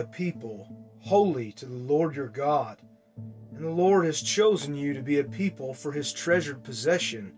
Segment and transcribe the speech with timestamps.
[0.00, 0.66] a people
[1.00, 2.80] holy to the Lord your God,
[3.54, 7.34] and the Lord has chosen you to be a people for his treasured possession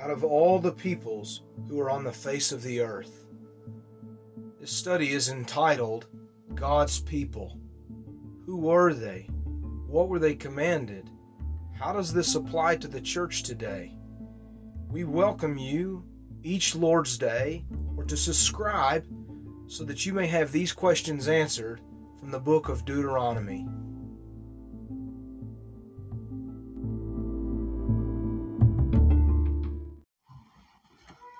[0.00, 3.26] out of all the peoples who are on the face of the earth.
[4.58, 6.06] This study is entitled
[6.54, 7.60] God's People.
[8.46, 9.28] Who were they?
[9.86, 11.10] What were they commanded?
[11.78, 13.94] How does this apply to the church today?
[14.88, 16.04] We welcome you
[16.42, 17.66] each Lord's Day
[17.98, 19.04] or to subscribe
[19.66, 21.82] so that you may have these questions answered
[22.18, 23.66] from the book of Deuteronomy.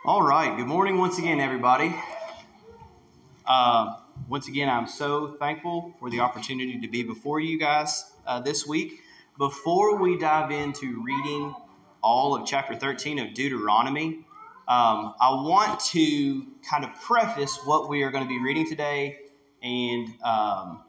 [0.05, 0.57] All right.
[0.57, 1.95] Good morning once again, everybody.
[3.45, 3.97] Uh,
[4.29, 8.67] once again, I'm so thankful for the opportunity to be before you guys uh, this
[8.67, 9.01] week.
[9.37, 11.55] Before we dive into reading
[12.03, 14.25] all of chapter 13 of Deuteronomy,
[14.69, 19.19] um, I want to kind of preface what we are going to be reading today
[19.63, 20.83] and um,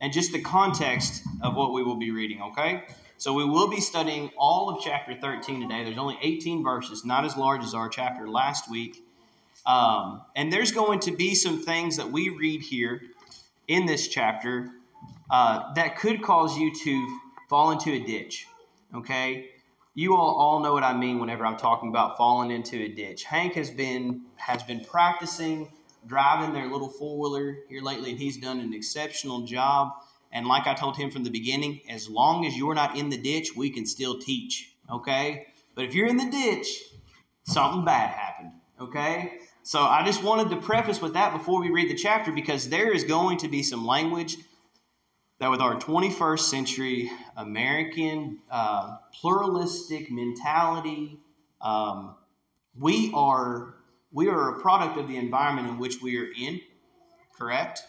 [0.00, 2.42] and just the context of what we will be reading.
[2.42, 2.84] Okay,
[3.16, 5.84] so we will be studying all of chapter 13 today.
[5.84, 9.04] There's only 18 verses, not as large as our chapter last week.
[9.66, 13.02] Um, and there's going to be some things that we read here
[13.66, 14.70] in this chapter
[15.30, 18.46] uh, that could cause you to fall into a ditch.
[18.94, 19.50] Okay,
[19.94, 23.24] you all, all know what I mean whenever I'm talking about falling into a ditch.
[23.24, 25.68] Hank has been has been practicing
[26.06, 29.92] driving their little four wheeler here lately, and he's done an exceptional job.
[30.32, 33.16] And like I told him from the beginning, as long as you're not in the
[33.16, 34.72] ditch, we can still teach.
[34.90, 35.46] Okay?
[35.74, 36.68] But if you're in the ditch,
[37.44, 38.52] something bad happened.
[38.80, 39.38] Okay?
[39.62, 42.92] So I just wanted to preface with that before we read the chapter because there
[42.92, 44.36] is going to be some language
[45.40, 51.18] that with our 21st century American uh, pluralistic mentality,
[51.60, 52.16] um,
[52.78, 53.74] we are
[54.12, 56.60] we are a product of the environment in which we are in.
[57.36, 57.82] Correct.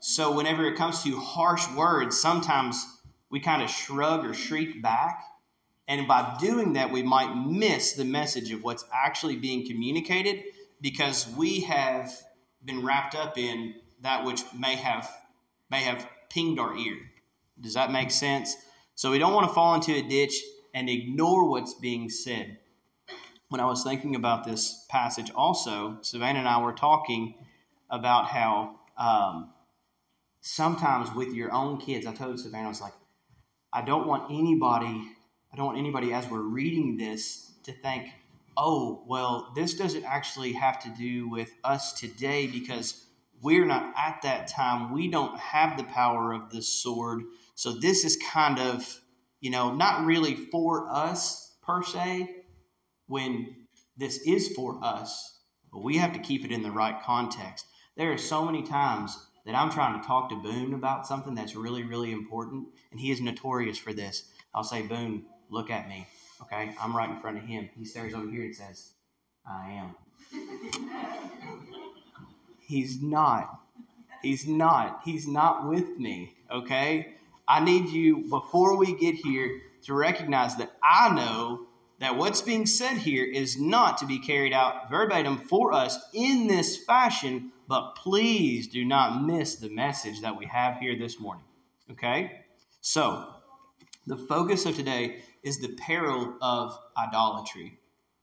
[0.00, 2.84] So whenever it comes to harsh words, sometimes
[3.30, 5.24] we kind of shrug or shriek back.
[5.86, 10.44] And by doing that, we might miss the message of what's actually being communicated
[10.80, 12.12] because we have
[12.64, 15.10] been wrapped up in that which may have
[15.70, 16.96] may have pinged our ear.
[17.60, 18.54] Does that make sense?
[18.94, 20.34] So we don't want to fall into a ditch
[20.74, 22.58] and ignore what's being said.
[23.48, 27.34] When I was thinking about this passage, also, Savannah and I were talking
[27.88, 29.50] about how um,
[30.42, 32.92] sometimes with your own kids, I told Savannah, I was like,
[33.72, 35.02] I don't want anybody,
[35.52, 38.08] I don't want anybody as we're reading this to think,
[38.56, 43.06] oh, well, this doesn't actually have to do with us today because
[43.40, 44.92] we're not at that time.
[44.92, 47.22] We don't have the power of the sword.
[47.54, 49.00] So this is kind of,
[49.40, 52.37] you know, not really for us per se,
[53.08, 53.56] when
[53.96, 55.40] this is for us,
[55.72, 57.66] but we have to keep it in the right context.
[57.96, 61.56] There are so many times that I'm trying to talk to Boone about something that's
[61.56, 64.30] really, really important, and he is notorious for this.
[64.54, 66.06] I'll say, Boone, look at me.
[66.42, 67.68] Okay, I'm right in front of him.
[67.76, 68.92] He stares over here and says,
[69.46, 69.94] I am.
[72.60, 73.60] He's not.
[74.22, 75.00] He's not.
[75.04, 76.36] He's not with me.
[76.50, 77.14] Okay?
[77.48, 81.67] I need you, before we get here, to recognize that I know
[82.00, 86.46] that what's being said here is not to be carried out verbatim for us in
[86.46, 91.44] this fashion, but please do not miss the message that we have here this morning.
[91.90, 92.44] Okay?
[92.80, 93.34] So,
[94.06, 97.78] the focus of today is the peril of idolatry.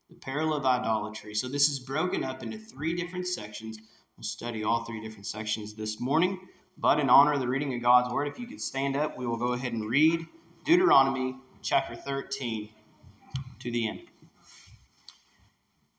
[0.09, 1.35] The peril of idolatry.
[1.35, 3.77] So, this is broken up into three different sections.
[4.17, 6.39] We'll study all three different sections this morning.
[6.77, 9.27] But in honor of the reading of God's word, if you could stand up, we
[9.27, 10.25] will go ahead and read
[10.65, 12.69] Deuteronomy chapter 13
[13.65, 14.01] to the end.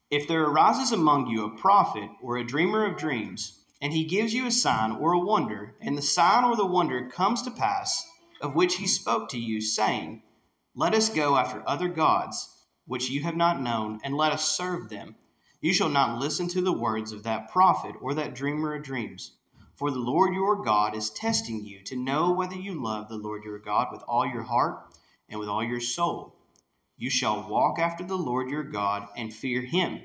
[0.08, 4.32] If there arises among you a prophet or a dreamer of dreams, and he gives
[4.32, 8.08] you a sign or a wonder, and the sign or the wonder comes to pass,
[8.40, 10.22] of which he spoke to you, saying,
[10.76, 14.88] Let us go after other gods, which you have not known, and let us serve
[14.88, 15.16] them.
[15.60, 19.32] You shall not listen to the words of that prophet or that dreamer of dreams.
[19.74, 23.42] For the Lord your God is testing you to know whether you love the Lord
[23.42, 24.96] your God with all your heart
[25.28, 26.35] and with all your soul.
[26.98, 30.00] You shall walk after the Lord your God and fear him,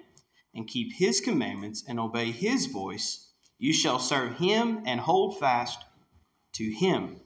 [0.54, 3.32] and keep his commandments and obey his voice.
[3.58, 5.86] You shall serve him and hold fast
[6.54, 7.22] to him.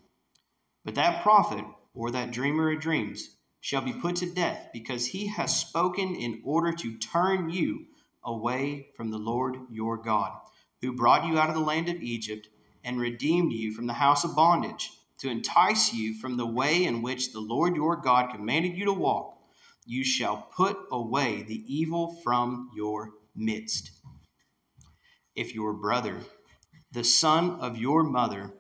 [0.83, 1.65] But that prophet
[1.95, 6.41] or that dreamer of dreams shall be put to death because he has spoken in
[6.45, 7.87] order to turn you
[8.23, 10.31] away from the Lord your God,
[10.81, 12.47] who brought you out of the land of Egypt
[12.83, 17.01] and redeemed you from the house of bondage, to entice you from the way in
[17.01, 19.34] which the Lord your God commanded you to walk.
[19.85, 23.91] You shall put away the evil from your midst.
[25.35, 26.21] If your brother,
[26.91, 28.53] the son of your mother,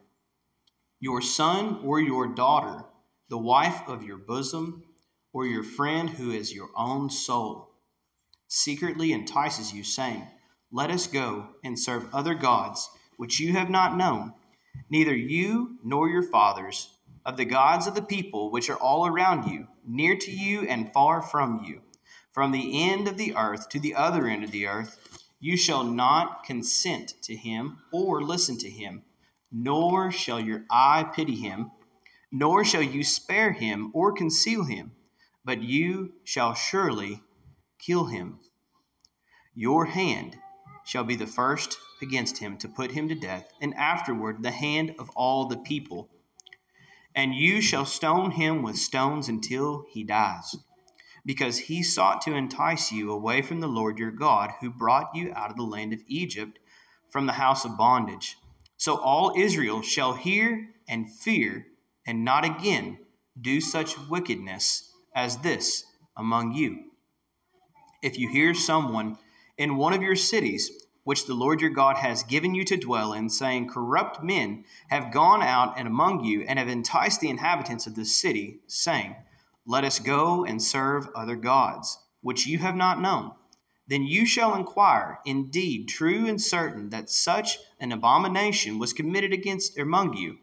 [0.99, 2.85] your son or your daughter,
[3.29, 4.83] the wife of your bosom,
[5.33, 7.71] or your friend who is your own soul,
[8.47, 10.27] secretly entices you, saying,
[10.71, 14.33] Let us go and serve other gods which you have not known,
[14.89, 16.94] neither you nor your fathers,
[17.25, 20.93] of the gods of the people which are all around you, near to you and
[20.93, 21.81] far from you,
[22.31, 25.83] from the end of the earth to the other end of the earth, you shall
[25.83, 29.03] not consent to him or listen to him,
[29.51, 31.71] nor shall your eye pity him,
[32.31, 34.91] nor shall you spare him or conceal him,
[35.43, 37.21] but you shall surely
[37.79, 38.39] kill him.
[39.53, 40.37] Your hand
[40.83, 44.95] shall be the first against him to put him to death, and afterward the hand
[44.99, 46.09] of all the people.
[47.15, 50.55] And you shall stone him with stones until he dies,
[51.25, 55.31] because he sought to entice you away from the Lord your God, who brought you
[55.33, 56.59] out of the land of Egypt
[57.09, 58.35] from the house of bondage.
[58.75, 61.67] So all Israel shall hear and fear,
[62.05, 62.99] and not again
[63.39, 65.85] do such wickedness as this
[66.17, 66.91] among you.
[68.03, 69.17] If you hear someone
[69.57, 70.69] in one of your cities,
[71.05, 75.13] which the Lord your God has given you to dwell in, saying, Corrupt men have
[75.13, 79.15] gone out and among you, and have enticed the inhabitants of this city, saying,
[79.67, 83.33] Let us go and serve other gods, which you have not known.
[83.87, 89.77] Then you shall inquire, indeed, true and certain, that such an abomination was committed against
[89.77, 90.39] among you,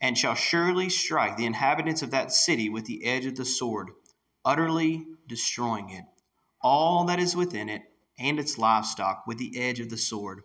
[0.00, 3.90] and shall surely strike the inhabitants of that city with the edge of the sword,
[4.44, 6.04] utterly destroying it,
[6.62, 7.82] all that is within it
[8.20, 10.42] and its livestock with the edge of the sword.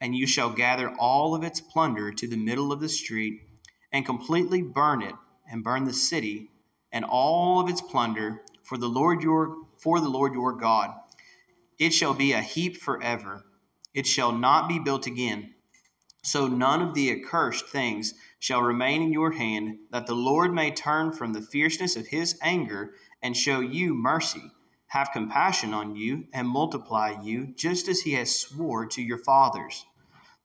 [0.00, 3.40] And you shall gather all of its plunder to the middle of the street,
[3.90, 5.14] and completely burn it,
[5.50, 6.50] and burn the city
[6.92, 10.94] and all of its plunder for the Lord your for the Lord your God.
[11.78, 13.44] It shall be a heap forever.
[13.92, 15.54] It shall not be built again.
[16.22, 20.70] So none of the accursed things shall remain in your hand, that the Lord may
[20.70, 24.50] turn from the fierceness of his anger and show you mercy
[24.96, 29.84] have compassion on you and multiply you, just as he has swore to your fathers.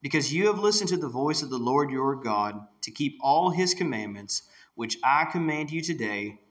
[0.01, 3.51] Because you have listened to the voice of the Lord your God to keep all
[3.51, 4.41] his commandments,
[4.75, 6.41] which I command you today,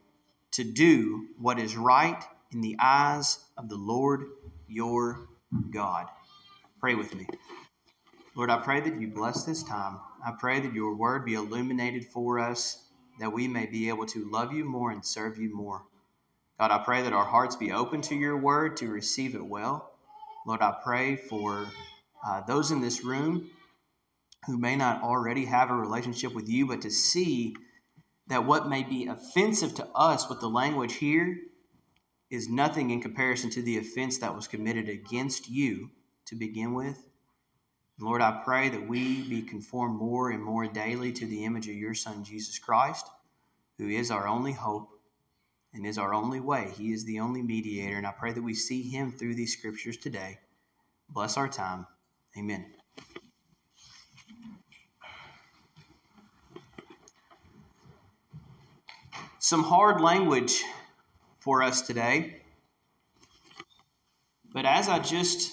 [0.52, 4.24] to do what is right in the eyes of the Lord
[4.66, 5.28] your
[5.70, 6.06] God.
[6.80, 7.26] Pray with me.
[8.34, 9.98] Lord, I pray that you bless this time.
[10.24, 12.82] I pray that your word be illuminated for us,
[13.18, 15.82] that we may be able to love you more and serve you more.
[16.60, 19.94] God, I pray that our hearts be open to your word to receive it well.
[20.46, 21.66] Lord, I pray for
[22.22, 23.48] uh, those in this room
[24.46, 27.56] who may not already have a relationship with you, but to see
[28.26, 31.38] that what may be offensive to us with the language here
[32.28, 35.88] is nothing in comparison to the offense that was committed against you
[36.26, 37.08] to begin with.
[37.98, 41.74] Lord, I pray that we be conformed more and more daily to the image of
[41.74, 43.08] your Son, Jesus Christ,
[43.78, 44.99] who is our only hope
[45.72, 46.72] and is our only way.
[46.76, 49.96] He is the only mediator, and I pray that we see him through these scriptures
[49.96, 50.38] today.
[51.08, 51.86] Bless our time.
[52.38, 52.66] Amen.
[59.38, 60.62] Some hard language
[61.40, 62.42] for us today.
[64.52, 65.52] But as I just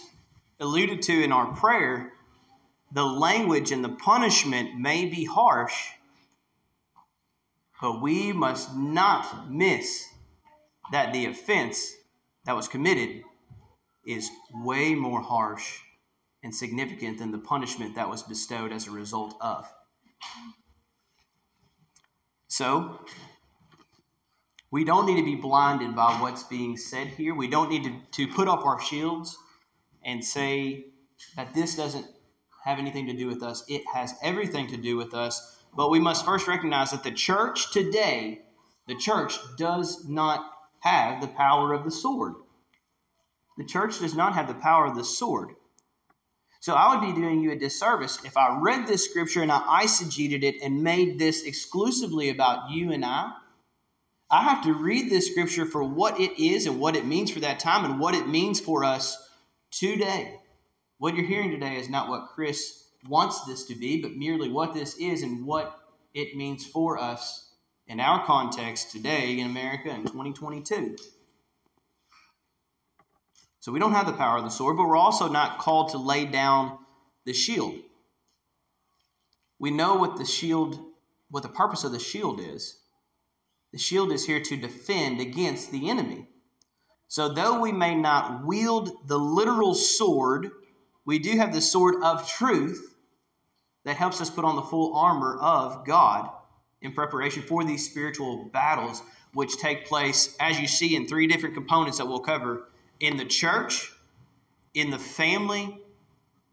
[0.60, 2.12] alluded to in our prayer,
[2.92, 5.90] the language and the punishment may be harsh,
[7.82, 10.06] but we must not miss
[10.92, 11.94] that the offense
[12.46, 13.24] that was committed
[14.06, 15.80] is way more harsh
[16.44, 19.68] and significant than the punishment that was bestowed as a result of.
[22.48, 23.00] So,
[24.72, 27.36] we don't need to be blinded by what's being said here.
[27.36, 29.38] We don't need to, to put up our shields
[30.04, 30.86] and say
[31.36, 32.06] that this doesn't
[32.64, 33.64] have anything to do with us.
[33.68, 37.72] It has everything to do with us but we must first recognize that the church
[37.72, 38.42] today,
[38.88, 40.44] the church does not
[40.80, 42.34] have the power of the sword.
[43.60, 45.50] The church does not have the power of the sword.
[46.62, 49.84] So I would be doing you a disservice if I read this scripture and I
[49.84, 53.32] eisegeted it and made this exclusively about you and I.
[54.32, 57.40] I have to read this scripture for what it is and what it means for
[57.42, 59.30] that time and what it means for us
[59.70, 60.40] today.
[60.98, 64.74] What you're hearing today is not what Chris wants this to be, but merely what
[64.74, 65.80] this is and what
[66.14, 67.52] it means for us
[67.88, 70.98] in our context today in America in 2022.
[73.60, 75.98] So we don't have the power of the sword, but we're also not called to
[75.98, 76.80] lay down
[77.26, 77.76] the shield.
[79.60, 80.80] We know what the shield,
[81.30, 82.80] what the purpose of the shield is.
[83.74, 86.28] The shield is here to defend against the enemy.
[87.10, 90.50] So though we may not wield the literal sword,
[91.06, 92.87] we do have the sword of truth
[93.88, 96.30] that helps us put on the full armor of God
[96.82, 99.02] in preparation for these spiritual battles,
[99.34, 102.68] which take place, as you see, in three different components that we'll cover
[103.00, 103.94] in the church,
[104.74, 105.80] in the family,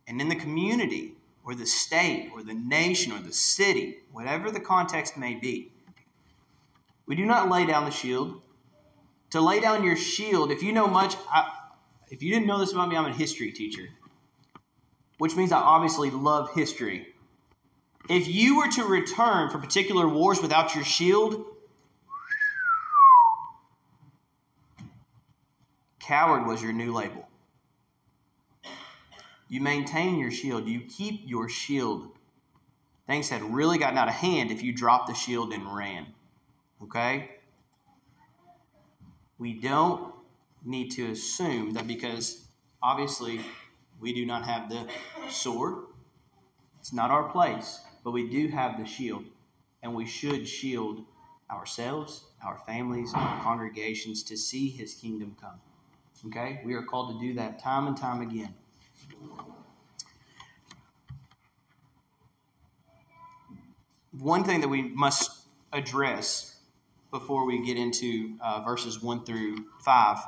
[0.07, 1.15] and in the community,
[1.45, 5.73] or the state, or the nation, or the city, whatever the context may be.
[7.07, 8.41] We do not lay down the shield.
[9.31, 11.51] To lay down your shield, if you know much, I,
[12.11, 13.89] if you didn't know this about me, I'm a history teacher,
[15.19, 17.09] which means I obviously love history.
[18.09, 21.43] If you were to return for particular wars without your shield,
[26.01, 27.27] coward was your new label.
[29.49, 32.09] You maintain your shield, you keep your shield.
[33.07, 36.07] Things had really gotten out of hand if you dropped the shield and ran.
[36.83, 37.31] Okay?
[39.39, 40.13] We don't
[40.63, 42.45] need to assume that because
[42.83, 43.41] obviously
[43.99, 44.87] we do not have the
[45.31, 45.85] sword,
[46.81, 49.25] it's not our place, but we do have the shield,
[49.83, 51.05] and we should shield
[51.51, 55.59] ourselves, our families, our congregations to see his kingdom come.
[56.27, 56.61] Okay?
[56.65, 58.55] We are called to do that time and time again.
[64.19, 66.61] One thing that we must address
[67.11, 70.19] before we get into uh, verses 1 through 5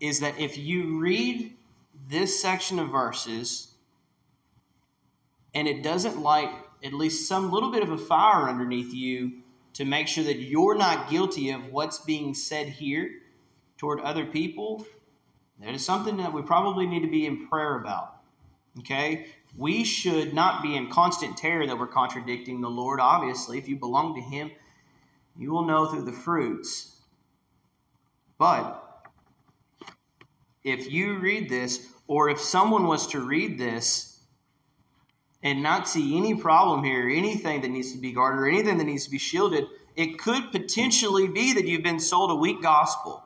[0.00, 1.56] is that if you read
[2.08, 3.69] this section of verses
[5.54, 6.50] and it doesn't light
[6.82, 9.42] at least some little bit of a fire underneath you
[9.74, 13.10] to make sure that you're not guilty of what's being said here
[13.78, 14.84] toward other people,
[15.60, 18.16] that is something that we probably need to be in prayer about.
[18.78, 19.26] Okay?
[19.56, 23.00] We should not be in constant terror that we're contradicting the Lord.
[23.00, 24.50] Obviously, if you belong to Him,
[25.36, 26.96] you will know through the fruits.
[28.38, 28.86] But
[30.64, 34.09] if you read this, or if someone was to read this
[35.42, 38.84] and not see any problem here, anything that needs to be guarded, or anything that
[38.84, 39.64] needs to be shielded,
[39.96, 43.24] it could potentially be that you've been sold a weak gospel.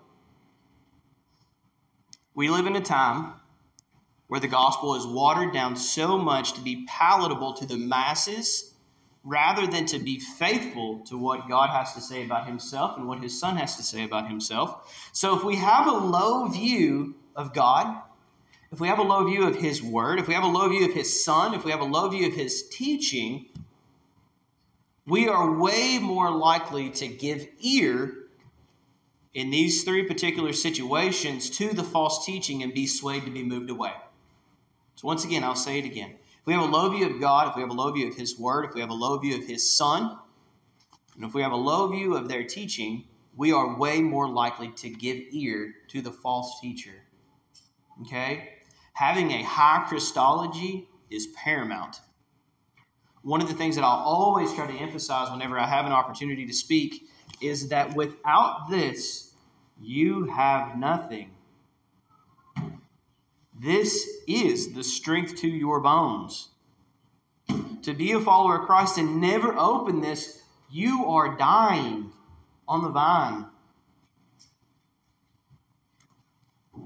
[2.34, 3.34] We live in a time
[4.28, 8.74] where the gospel is watered down so much to be palatable to the masses
[9.22, 13.22] rather than to be faithful to what God has to say about himself and what
[13.22, 15.10] his son has to say about himself.
[15.12, 18.02] So if we have a low view of God,
[18.74, 20.84] if we have a low view of His Word, if we have a low view
[20.84, 23.46] of His Son, if we have a low view of His teaching,
[25.06, 28.24] we are way more likely to give ear
[29.32, 33.70] in these three particular situations to the false teaching and be swayed to be moved
[33.70, 33.92] away.
[34.96, 36.10] So, once again, I'll say it again.
[36.10, 38.16] If we have a low view of God, if we have a low view of
[38.16, 40.18] His Word, if we have a low view of His Son,
[41.14, 43.04] and if we have a low view of their teaching,
[43.36, 47.04] we are way more likely to give ear to the false teacher
[48.02, 48.53] Okay?
[48.94, 52.00] Having a high Christology is paramount.
[53.22, 56.46] One of the things that I'll always try to emphasize whenever I have an opportunity
[56.46, 57.08] to speak
[57.40, 59.34] is that without this,
[59.80, 61.30] you have nothing.
[63.58, 66.50] This is the strength to your bones.
[67.82, 72.12] To be a follower of Christ and never open this, you are dying
[72.68, 73.46] on the vine.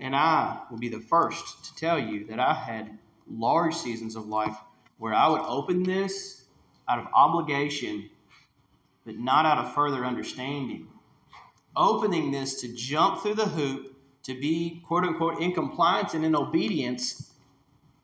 [0.00, 2.98] And I will be the first to tell you that I had
[3.30, 4.56] large seasons of life
[4.98, 6.44] where I would open this
[6.88, 8.10] out of obligation,
[9.04, 10.88] but not out of further understanding.
[11.76, 16.34] Opening this to jump through the hoop, to be quote unquote in compliance and in
[16.34, 17.32] obedience,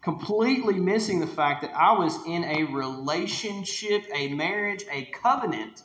[0.02, 5.82] completely missing the fact that I was in a relationship, a marriage, a covenant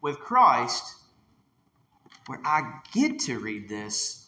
[0.00, 0.96] with Christ
[2.26, 4.21] where I get to read this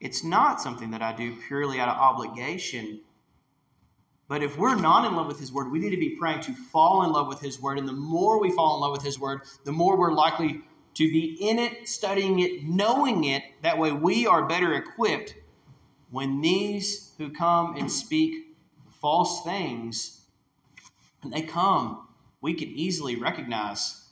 [0.00, 3.00] it's not something that I do purely out of obligation.
[4.28, 6.54] But if we're not in love with His Word, we need to be praying to
[6.54, 7.78] fall in love with His Word.
[7.78, 10.62] And the more we fall in love with His Word, the more we're likely
[10.94, 13.42] to be in it, studying it, knowing it.
[13.62, 15.34] That way we are better equipped
[16.10, 18.56] when these who come and speak
[19.00, 20.26] false things,
[21.22, 22.06] when they come,
[22.40, 24.08] we can easily recognize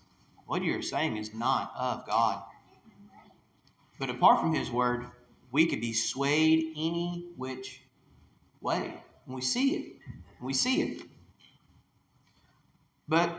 [0.46, 2.42] what you're saying is not of God.
[3.98, 5.06] But apart from His Word,
[5.52, 7.82] we could be swayed any which
[8.60, 9.02] way.
[9.26, 9.96] And we see it.
[10.40, 11.02] We see it.
[13.06, 13.30] But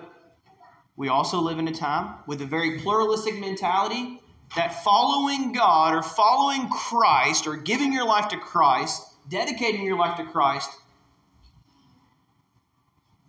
[0.95, 4.21] we also live in a time with a very pluralistic mentality
[4.55, 10.15] that following God or following Christ or giving your life to Christ, dedicating your life
[10.17, 10.69] to Christ,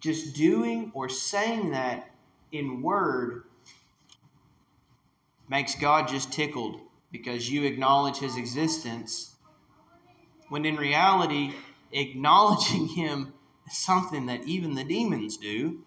[0.01, 2.11] just doing or saying that
[2.53, 3.45] in word
[5.49, 6.84] makes God just tickled
[7.15, 9.37] because you acknowledge his existence,
[10.49, 11.53] when in reality,
[11.93, 13.33] acknowledging him
[13.71, 15.85] is something that even the demons do.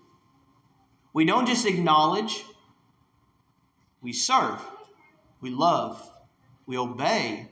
[1.11, 2.45] We don't just acknowledge,
[4.01, 4.61] we serve,
[5.41, 6.09] we love,
[6.65, 7.49] we obey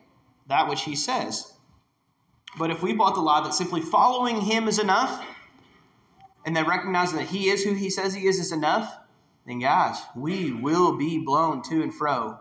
[0.48, 1.52] that which he says.
[2.58, 5.22] But if we bought the lie that simply following him is enough,
[6.46, 9.00] and that recognizing that he is who he says he is is enough,
[9.46, 12.40] then guys, we will be blown to and fro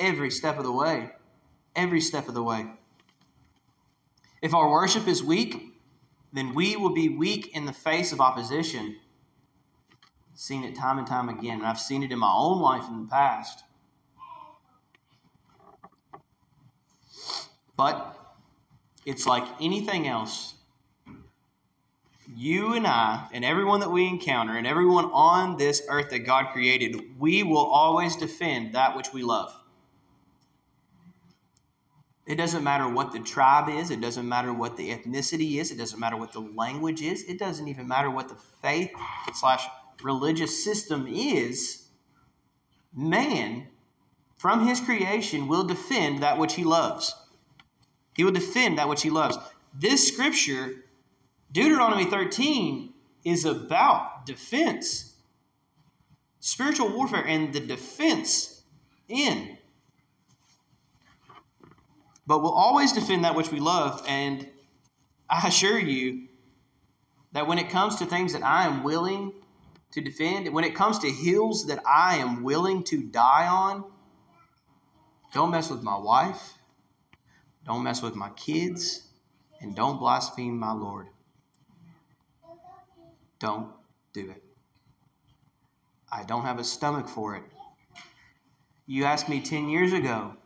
[0.00, 1.10] every step of the way.
[1.76, 2.66] Every step of the way.
[4.42, 5.74] If our worship is weak,
[6.32, 8.96] then we will be weak in the face of opposition.
[10.32, 12.84] I've Seen it time and time again, and I've seen it in my own life
[12.88, 13.64] in the past.
[17.76, 18.16] But
[19.04, 20.54] it's like anything else.
[22.36, 26.52] You and I, and everyone that we encounter, and everyone on this earth that God
[26.52, 29.59] created, we will always defend that which we love.
[32.26, 33.90] It doesn't matter what the tribe is.
[33.90, 35.70] It doesn't matter what the ethnicity is.
[35.70, 37.24] It doesn't matter what the language is.
[37.24, 38.92] It doesn't even matter what the faith
[39.34, 39.66] slash
[40.02, 41.88] religious system is.
[42.94, 43.68] Man,
[44.36, 47.14] from his creation, will defend that which he loves.
[48.14, 49.38] He will defend that which he loves.
[49.74, 50.84] This scripture,
[51.52, 52.92] Deuteronomy 13,
[53.24, 55.14] is about defense,
[56.40, 58.62] spiritual warfare, and the defense
[59.08, 59.58] in
[62.30, 64.04] but we'll always defend that which we love.
[64.06, 64.48] And
[65.28, 66.28] I assure you
[67.32, 69.32] that when it comes to things that I am willing
[69.90, 73.82] to defend, when it comes to hills that I am willing to die on,
[75.34, 76.52] don't mess with my wife,
[77.66, 79.08] don't mess with my kids,
[79.60, 81.08] and don't blaspheme my Lord.
[83.40, 83.72] Don't
[84.12, 84.44] do it.
[86.12, 87.42] I don't have a stomach for it.
[88.86, 90.36] You asked me 10 years ago,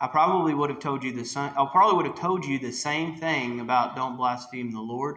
[0.00, 1.52] I probably would have told you the same.
[1.56, 5.16] I probably would have told you the same thing about don't blaspheme the Lord.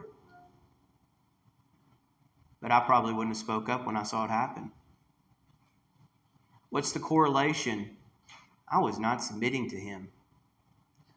[2.61, 4.71] But I probably wouldn't have spoke up when I saw it happen.
[6.69, 7.97] What's the correlation?
[8.71, 10.09] I was not submitting to him.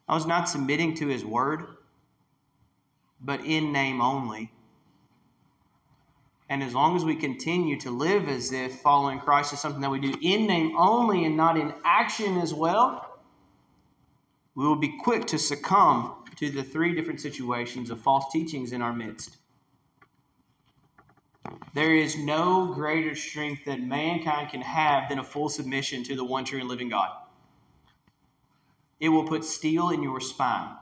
[0.09, 1.65] I was not submitting to his word,
[3.21, 4.51] but in name only.
[6.49, 9.89] And as long as we continue to live as if following Christ is something that
[9.89, 13.12] we do in name only and not in action as well,
[14.55, 18.81] we will be quick to succumb to the three different situations of false teachings in
[18.81, 19.37] our midst.
[21.73, 26.23] There is no greater strength that mankind can have than a full submission to the
[26.23, 27.09] one true and living God.
[28.99, 30.75] It will put steel in your spine.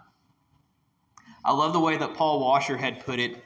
[1.43, 3.43] I love the way that Paul Washer had put it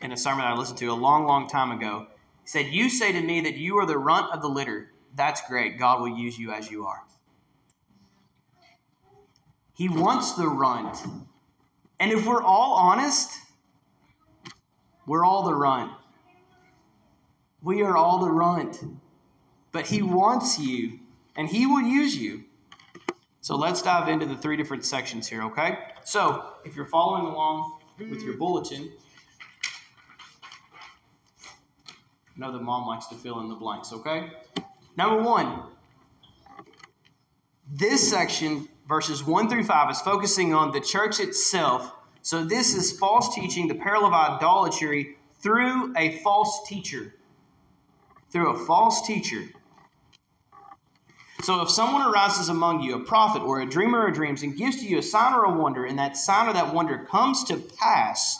[0.00, 2.06] in a sermon I listened to a long, long time ago.
[2.42, 4.90] He said, You say to me that you are the runt of the litter.
[5.14, 5.78] That's great.
[5.78, 7.02] God will use you as you are.
[9.74, 10.98] He wants the runt.
[11.98, 13.30] And if we're all honest,
[15.06, 15.92] we're all the runt.
[17.62, 18.78] We are all the runt.
[19.70, 21.00] But He wants you,
[21.36, 22.44] and He will use you.
[23.40, 25.78] So let's dive into the three different sections here, okay?
[26.04, 28.92] So if you're following along with your bulletin,
[32.36, 34.30] I know that mom likes to fill in the blanks, okay?
[34.96, 35.62] Number one,
[37.70, 41.94] this section verses 1 through 5 is focusing on the church itself.
[42.20, 47.14] So this is false teaching, the peril of idolatry through a false teacher.
[48.30, 49.44] Through a false teacher.
[51.40, 54.76] So if someone arises among you, a prophet or a dreamer of dreams, and gives
[54.80, 57.56] to you a sign or a wonder, and that sign or that wonder comes to
[57.56, 58.38] pass,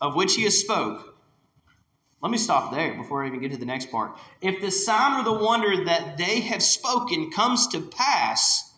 [0.00, 1.16] of which he has spoke.
[2.20, 4.18] Let me stop there before I even get to the next part.
[4.40, 8.71] If the sign or the wonder that they have spoken comes to pass,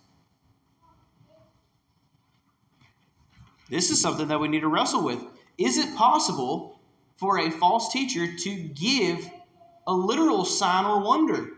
[3.69, 5.21] This is something that we need to wrestle with.
[5.57, 6.81] Is it possible
[7.17, 9.31] for a false teacher to give
[9.87, 11.51] a literal sign or wonder?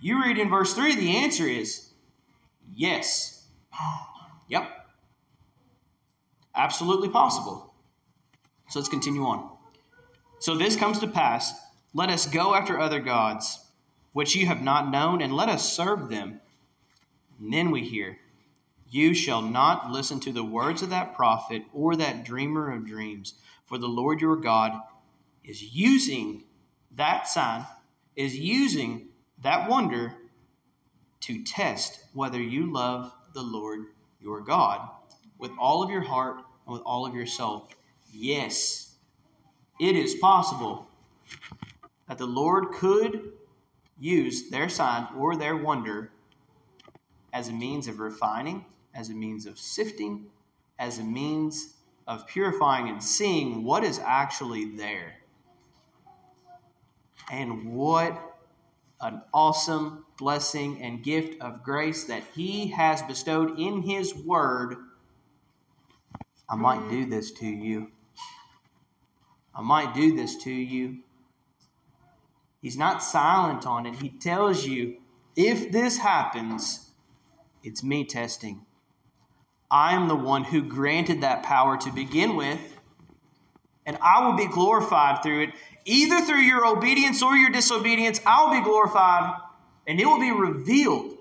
[0.00, 1.90] You read in verse 3, the answer is
[2.74, 3.46] yes.
[4.48, 4.68] Yep.
[6.54, 7.74] Absolutely possible.
[8.68, 9.50] So let's continue on.
[10.38, 11.52] So this comes to pass.
[11.92, 13.58] Let us go after other gods,
[14.12, 16.40] which you have not known, and let us serve them.
[17.38, 18.18] And then we hear,
[18.90, 23.34] you shall not listen to the words of that prophet or that dreamer of dreams,
[23.64, 24.72] for the Lord your God
[25.44, 26.44] is using
[26.96, 27.66] that sign,
[28.16, 29.08] is using
[29.42, 30.16] that wonder
[31.20, 33.86] to test whether you love the Lord
[34.20, 34.88] your God
[35.38, 37.68] with all of your heart and with all of your soul.
[38.12, 38.96] Yes,
[39.78, 40.88] it is possible
[42.08, 43.32] that the Lord could
[44.00, 46.10] use their sign or their wonder
[47.32, 50.26] as a means of refining as a means of sifting,
[50.78, 51.74] as a means
[52.06, 55.14] of purifying and seeing what is actually there.
[57.30, 58.20] And what
[59.00, 64.76] an awesome blessing and gift of grace that He has bestowed in His Word.
[66.48, 67.92] I might do this to you.
[69.54, 70.98] I might do this to you.
[72.60, 73.96] He's not silent on it.
[73.96, 74.98] He tells you
[75.36, 76.90] if this happens,
[77.62, 78.66] it's me testing.
[79.70, 82.60] I am the one who granted that power to begin with,
[83.86, 85.50] and I will be glorified through it.
[85.84, 89.40] Either through your obedience or your disobedience, I will be glorified,
[89.86, 91.16] and it will be revealed.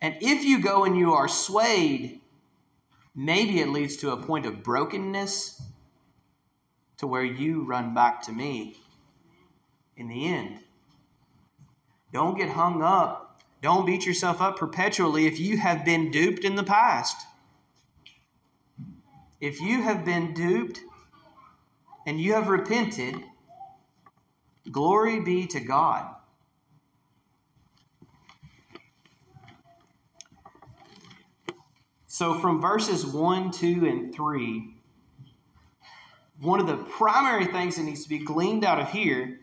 [0.00, 2.20] And if you go and you are swayed,
[3.14, 5.62] maybe it leads to a point of brokenness
[6.98, 8.76] to where you run back to me
[9.96, 10.60] in the end.
[12.12, 13.25] Don't get hung up
[13.62, 17.26] don't beat yourself up perpetually if you have been duped in the past.
[19.40, 20.80] If you have been duped
[22.06, 23.16] and you have repented,
[24.70, 26.14] glory be to God.
[32.06, 34.74] So, from verses 1, 2, and 3,
[36.40, 39.40] one of the primary things that needs to be gleaned out of here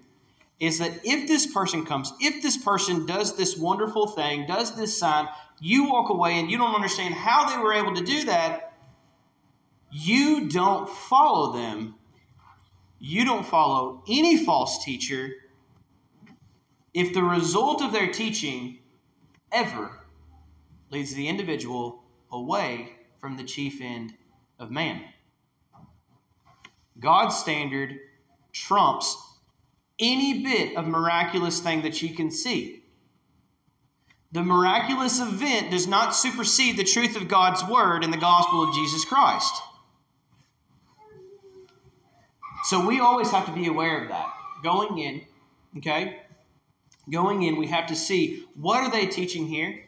[0.65, 4.97] is that if this person comes, if this person does this wonderful thing, does this
[4.97, 5.27] sign,
[5.59, 8.73] you walk away and you don't understand how they were able to do that,
[9.91, 11.95] you don't follow them.
[12.97, 15.31] You don't follow any false teacher
[16.93, 18.79] if the result of their teaching
[19.51, 20.05] ever
[20.89, 24.13] leads the individual away from the chief end
[24.57, 25.01] of man.
[26.97, 27.99] God's standard
[28.53, 29.32] trumps
[29.99, 32.83] any bit of miraculous thing that you can see.
[34.31, 38.73] The miraculous event does not supersede the truth of God's word and the gospel of
[38.73, 39.61] Jesus Christ.
[42.65, 44.33] So we always have to be aware of that.
[44.63, 45.21] Going in,
[45.77, 46.21] okay?
[47.11, 49.83] Going in, we have to see what are they teaching here?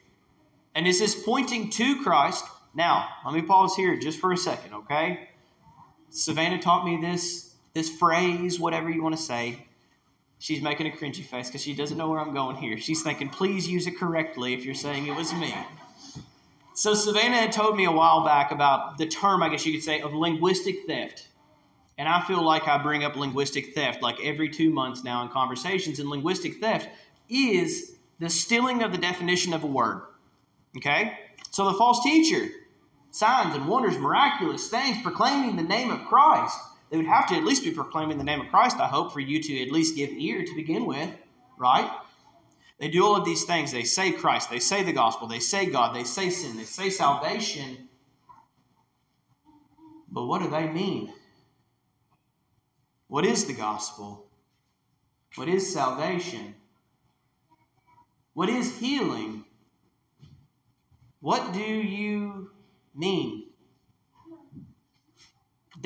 [0.76, 2.46] And is this pointing to Christ?
[2.76, 5.30] Now, let me pause here just for a second, okay?
[6.10, 9.65] Savannah taught me this this phrase, whatever you want to say.
[10.40, 12.78] She's making a cringy face because she doesn't know where I'm going here.
[12.78, 15.54] She's thinking, please use it correctly if you're saying it was me.
[16.74, 19.84] So, Savannah had told me a while back about the term, I guess you could
[19.84, 21.30] say, of linguistic theft.
[21.98, 25.30] And I feel like I bring up linguistic theft like every two months now in
[25.30, 26.00] conversations.
[26.00, 26.90] And linguistic theft
[27.30, 30.02] is the stealing of the definition of a word.
[30.76, 31.18] Okay?
[31.52, 32.50] So the false teacher,
[33.12, 37.44] signs and wonders, miraculous things, proclaiming the name of Christ they would have to at
[37.44, 40.12] least be proclaiming the name of Christ, I hope, for you to at least give
[40.12, 41.10] ear to begin with,
[41.58, 41.90] right?
[42.80, 43.72] They do all of these things.
[43.72, 46.90] They say Christ, they say the gospel, they say God, they say sin, they say
[46.90, 47.90] salvation.
[50.12, 51.14] But what do they mean?
[53.08, 54.26] What is the gospel?
[55.36, 56.56] What is salvation?
[58.34, 59.46] What is healing?
[61.22, 62.52] What do you
[62.94, 63.45] mean?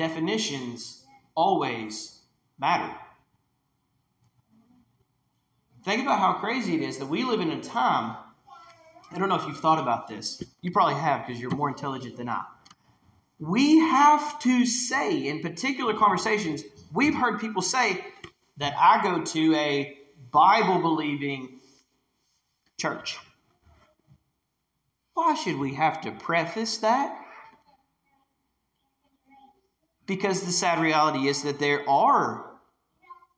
[0.00, 2.22] Definitions always
[2.58, 2.90] matter.
[5.84, 8.16] Think about how crazy it is that we live in a time.
[9.12, 10.42] I don't know if you've thought about this.
[10.62, 12.44] You probably have because you're more intelligent than I.
[13.38, 16.62] We have to say in particular conversations,
[16.94, 18.02] we've heard people say
[18.56, 19.98] that I go to a
[20.30, 21.60] Bible believing
[22.78, 23.18] church.
[25.12, 27.18] Why should we have to preface that?
[30.06, 32.50] Because the sad reality is that there are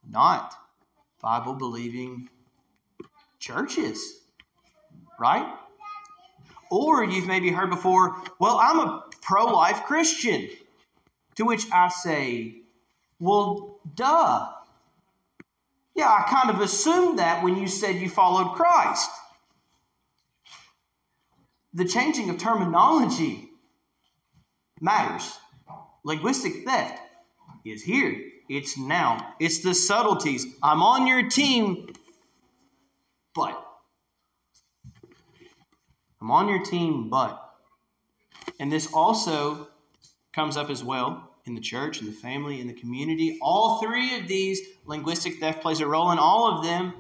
[0.09, 0.55] not
[1.21, 2.29] Bible believing
[3.39, 4.21] churches,
[5.19, 5.47] right?
[6.71, 10.49] Or you've maybe heard before, well, I'm a pro life Christian.
[11.37, 12.57] To which I say,
[13.19, 14.49] well, duh.
[15.95, 19.11] Yeah, I kind of assumed that when you said you followed Christ.
[21.75, 23.49] The changing of terminology
[24.81, 25.39] matters.
[26.05, 27.01] Linguistic theft
[27.65, 28.21] is here.
[28.49, 29.35] It's now.
[29.39, 30.47] It's the subtleties.
[30.63, 31.89] I'm on your team,
[33.35, 33.59] but.
[36.21, 37.39] I'm on your team, but.
[38.59, 39.69] And this also
[40.33, 43.39] comes up as well in the church, in the family, in the community.
[43.41, 46.95] All three of these, linguistic theft plays a role in all of them.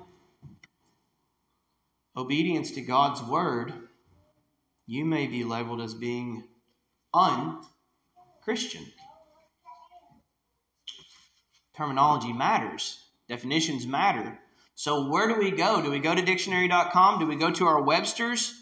[2.16, 3.72] Obedience to God's word,
[4.86, 6.44] you may be labeled as being
[7.14, 7.60] un
[8.42, 8.84] Christian.
[11.76, 14.38] Terminology matters, definitions matter.
[14.74, 15.80] So, where do we go?
[15.82, 17.18] Do we go to dictionary.com?
[17.20, 18.54] Do we go to our Webster's?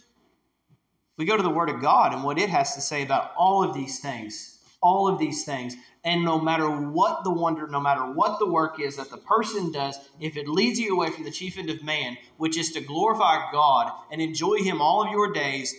[1.16, 3.62] We go to the Word of God and what it has to say about all
[3.62, 4.58] of these things.
[4.82, 5.76] all of these things.
[6.04, 9.70] And no matter what the wonder, no matter what the work is that the person
[9.72, 12.80] does, if it leads you away from the chief end of man, which is to
[12.80, 15.74] glorify God and enjoy Him all of your days,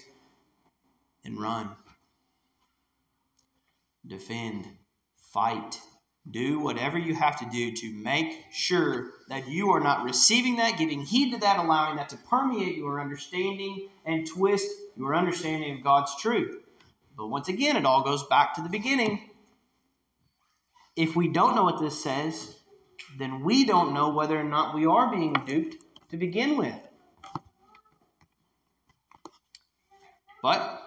[1.23, 1.71] then run.
[4.12, 4.67] Defend.
[5.15, 5.80] Fight.
[6.30, 10.78] Do whatever you have to do to make sure that you are not receiving that,
[10.78, 15.84] giving heed to that, allowing that to permeate your understanding and twist your understanding of
[15.84, 16.58] God's truth.
[17.17, 19.30] But once again, it all goes back to the beginning.
[20.97, 22.58] If we don't know what this says,
[23.17, 25.78] then we don't know whether or not we are being duped
[26.10, 26.76] to begin with.
[30.43, 30.82] But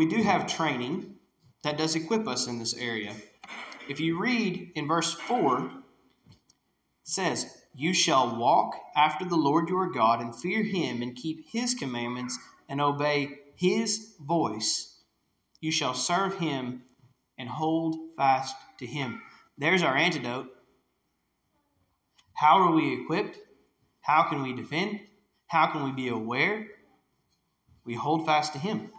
[0.00, 1.14] we do have training
[1.62, 3.12] that does equip us in this area.
[3.86, 5.72] If you read in verse 4, it
[7.02, 11.74] says, You shall walk after the Lord your God and fear him and keep his
[11.74, 15.02] commandments and obey his voice,
[15.60, 16.84] you shall serve him
[17.36, 19.20] and hold fast to him.
[19.58, 20.48] There's our antidote.
[22.32, 23.36] How are we equipped?
[24.00, 25.00] How can we defend?
[25.48, 26.68] How can we be aware?
[27.84, 28.92] We hold fast to him.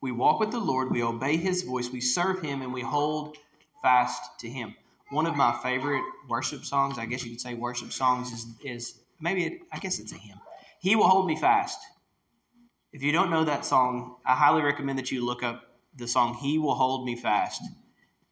[0.00, 3.36] We walk with the Lord, we obey his voice, we serve him, and we hold
[3.82, 4.74] fast to him.
[5.10, 9.00] One of my favorite worship songs, I guess you could say worship songs, is, is
[9.20, 10.40] maybe, it, I guess it's a hymn.
[10.80, 11.78] He will hold me fast.
[12.92, 16.34] If you don't know that song, I highly recommend that you look up the song
[16.34, 17.62] He Will Hold Me Fast.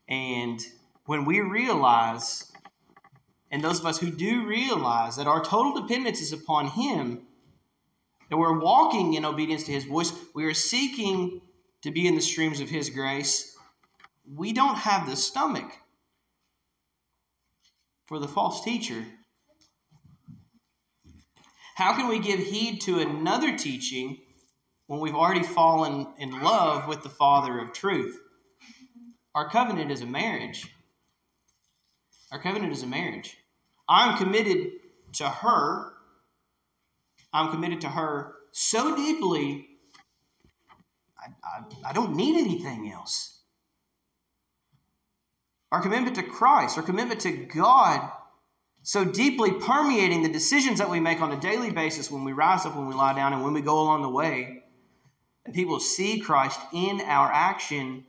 [0.08, 0.60] And
[1.04, 2.50] when we realize,
[3.50, 7.26] and those of us who do realize that our total dependence is upon Him,
[8.30, 11.40] that we're walking in obedience to His voice, we are seeking
[11.82, 13.56] to be in the streams of His grace,
[14.34, 15.70] we don't have the stomach
[18.06, 19.04] for the false teacher
[21.78, 24.18] how can we give heed to another teaching
[24.88, 28.18] when we've already fallen in love with the Father of truth?
[29.36, 30.66] Our covenant is a marriage.
[32.32, 33.36] Our covenant is a marriage.
[33.88, 34.72] I'm committed
[35.18, 35.92] to her.
[37.32, 39.67] I'm committed to her so deeply,
[41.44, 43.40] I, I, don't need anything else.
[45.70, 48.10] Our commitment to Christ, our commitment to God
[48.82, 52.64] so deeply permeating the decisions that we make on a daily basis when we rise
[52.64, 54.62] up, when we lie down, and when we go along the way.
[55.44, 58.06] And people see Christ in our action,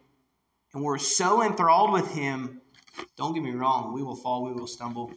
[0.74, 2.62] and we're so enthralled with Him.
[3.18, 5.08] Don't get me wrong, we will fall, we will stumble,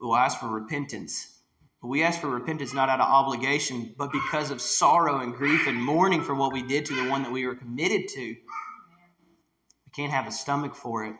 [0.00, 1.37] we will ask for repentance.
[1.80, 5.66] But we ask for repentance not out of obligation, but because of sorrow and grief
[5.66, 8.20] and mourning for what we did to the one that we were committed to.
[8.20, 11.14] We can't have a stomach for it.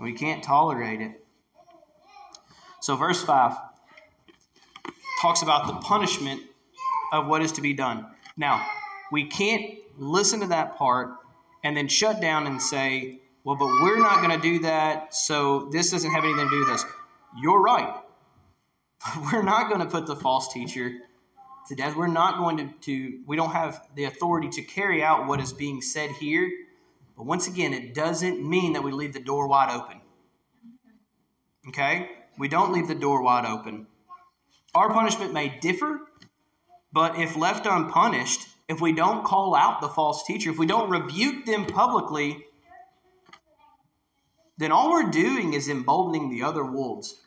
[0.00, 1.24] We can't tolerate it.
[2.80, 3.56] So, verse 5
[5.20, 6.42] talks about the punishment
[7.12, 8.06] of what is to be done.
[8.36, 8.64] Now,
[9.10, 11.12] we can't listen to that part
[11.62, 15.68] and then shut down and say, well, but we're not going to do that, so
[15.72, 16.84] this doesn't have anything to do with us.
[17.40, 17.94] You're right.
[19.32, 20.92] We're not going to put the false teacher
[21.68, 21.96] to death.
[21.96, 25.52] We're not going to, to, we don't have the authority to carry out what is
[25.52, 26.50] being said here.
[27.16, 30.00] But once again, it doesn't mean that we leave the door wide open.
[31.68, 32.10] Okay?
[32.38, 33.86] We don't leave the door wide open.
[34.74, 36.00] Our punishment may differ,
[36.92, 40.90] but if left unpunished, if we don't call out the false teacher, if we don't
[40.90, 42.44] rebuke them publicly,
[44.58, 47.23] then all we're doing is emboldening the other wolves.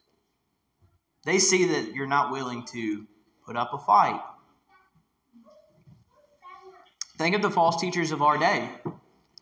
[1.27, 3.05] They see that you're not willing to
[3.45, 4.21] put up a fight.
[7.17, 8.69] Think of the false teachers of our day.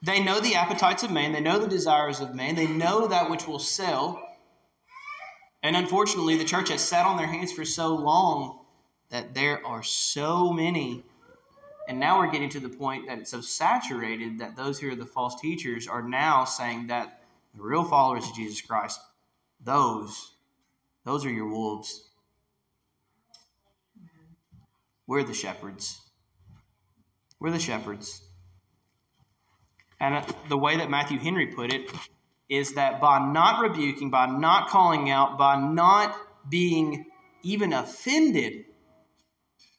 [0.02, 3.30] They know the appetites of man, they know the desires of man, they know that
[3.30, 4.20] which will sell,
[5.62, 8.62] and unfortunately, the church has sat on their hands for so long
[9.12, 11.04] that there are so many.
[11.88, 14.96] And now we're getting to the point that it's so saturated that those who are
[14.96, 17.22] the false teachers are now saying that
[17.56, 19.00] the real followers of Jesus Christ,
[19.64, 20.35] those,
[21.06, 22.10] those are your wolves.
[25.08, 26.02] We're the shepherds.
[27.40, 28.24] We're the shepherds.
[30.00, 31.90] And uh, the way that Matthew Henry put it
[32.50, 36.16] is that by not rebuking, by not calling out, by not
[36.50, 37.06] being
[37.44, 38.66] even offended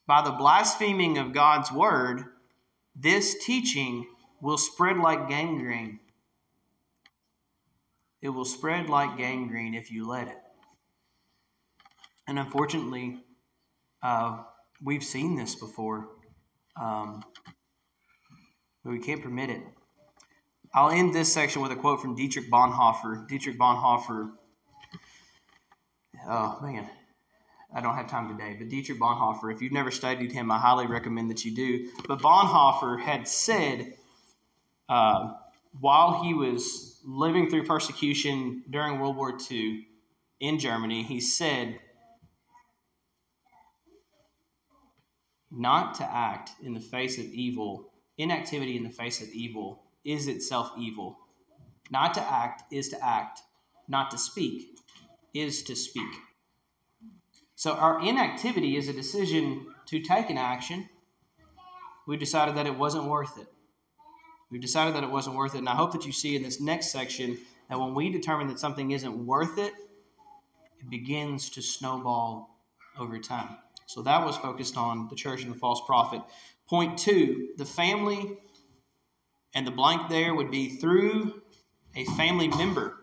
[0.06, 2.24] by the blaspheming of God's word,
[2.94, 4.06] this teaching
[4.40, 5.98] will spread like gangrene.
[8.22, 10.38] It will spread like gangrene if you let it.
[12.26, 13.18] And unfortunately,
[14.02, 14.42] uh,
[14.82, 16.08] we've seen this before,
[16.80, 17.22] um,
[18.84, 19.62] but we can't permit it.
[20.74, 23.26] I'll end this section with a quote from Dietrich Bonhoeffer.
[23.28, 24.32] Dietrich Bonhoeffer,
[26.28, 26.88] oh man,
[27.74, 30.86] I don't have time today, but Dietrich Bonhoeffer, if you've never studied him, I highly
[30.86, 31.88] recommend that you do.
[32.06, 33.94] But Bonhoeffer had said,
[34.88, 35.34] uh,
[35.80, 39.86] while he was living through persecution during World War II
[40.40, 41.78] in Germany, he said,
[45.50, 50.26] not to act in the face of evil, inactivity in the face of evil is
[50.26, 51.18] itself evil.
[51.90, 53.40] Not to act is to act.
[53.88, 54.78] Not to speak
[55.34, 56.12] is to speak.
[57.54, 60.88] So our inactivity is a decision to take an action.
[62.06, 63.46] We decided that it wasn't worth it.
[64.50, 65.58] We decided that it wasn't worth it.
[65.58, 68.60] And I hope that you see in this next section that when we determine that
[68.60, 69.72] something isn't worth it,
[70.80, 72.56] it begins to snowball
[72.98, 73.56] over time.
[73.86, 76.20] So that was focused on the church and the false prophet.
[76.68, 78.36] Point two the family,
[79.54, 81.42] and the blank there would be through
[81.94, 82.96] a family member.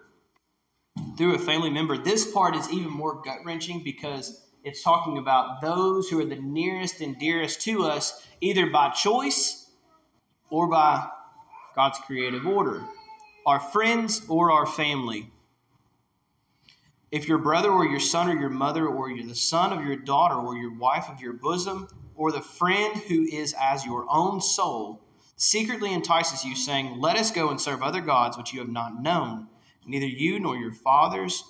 [1.18, 1.98] Through a family member.
[1.98, 6.36] This part is even more gut wrenching because it's talking about those who are the
[6.36, 9.70] nearest and dearest to us, either by choice
[10.50, 11.08] or by
[11.76, 12.84] God's creative order,
[13.46, 15.32] our friends or our family.
[17.14, 19.96] If your brother or your son or your mother or you're the son of your
[19.96, 24.42] daughter or your wife of your bosom or the friend who is as your own
[24.42, 25.00] soul
[25.36, 29.00] secretly entices you, saying, Let us go and serve other gods which you have not
[29.00, 29.46] known,
[29.86, 31.44] neither you nor your fathers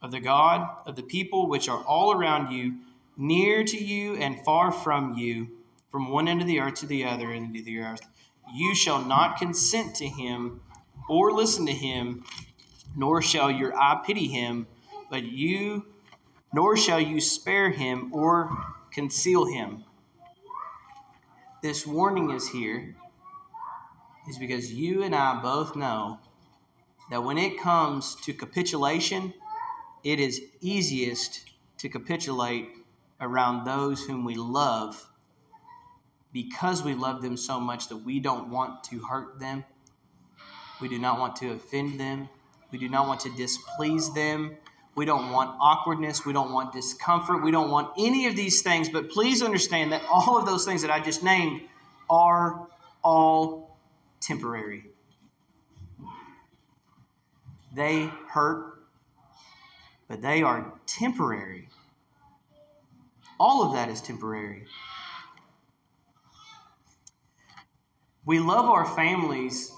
[0.00, 2.76] of the God of the people which are all around you,
[3.18, 5.48] near to you and far from you,
[5.92, 8.08] from one end of the earth to the other end of the earth.
[8.54, 10.62] You shall not consent to him
[11.10, 12.24] or listen to him,
[12.96, 14.66] nor shall your eye pity him,
[15.10, 15.84] but you,
[16.54, 18.56] nor shall you spare him or
[18.92, 19.84] conceal him.
[21.62, 22.96] This warning is here
[24.28, 26.20] is because you and I both know
[27.10, 29.34] that when it comes to capitulation,
[30.04, 32.68] it is easiest to capitulate
[33.20, 35.10] around those whom we love
[36.32, 39.64] because we love them so much that we don't want to hurt them.
[40.80, 42.28] We do not want to offend them.
[42.70, 44.56] We do not want to displease them.
[44.94, 46.26] We don't want awkwardness.
[46.26, 47.42] We don't want discomfort.
[47.42, 48.88] We don't want any of these things.
[48.88, 51.62] But please understand that all of those things that I just named
[52.08, 52.66] are
[53.02, 53.78] all
[54.20, 54.84] temporary.
[57.74, 58.70] They hurt
[60.10, 61.68] but they are temporary.
[63.38, 64.64] All of that is temporary.
[68.26, 69.72] We love our families.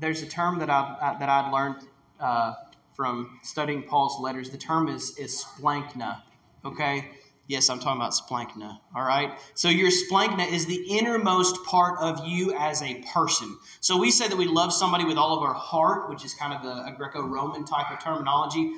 [0.00, 1.76] There's a term that I that I'd learned
[2.18, 2.54] uh,
[2.94, 4.50] from studying Paul's letters.
[4.50, 6.22] The term is is splanchna.
[6.64, 7.10] Okay,
[7.46, 8.78] Yes, I'm talking about splanchna.
[8.96, 9.38] All right.
[9.54, 13.58] So your splanchna is the innermost part of you as a person.
[13.80, 16.54] So we say that we love somebody with all of our heart, which is kind
[16.54, 18.72] of a, a Greco-Roman type of terminology.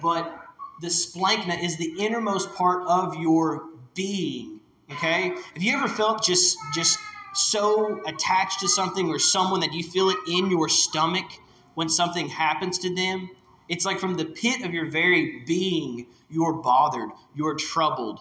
[0.00, 0.32] But
[0.80, 4.60] the splanchna is the innermost part of your being.
[4.92, 5.30] Okay.
[5.54, 6.98] Have you ever felt just just
[7.34, 11.26] so attached to something or someone that you feel it in your stomach
[11.74, 13.30] when something happens to them?
[13.68, 18.20] It's like from the pit of your very being, you're bothered, you're troubled.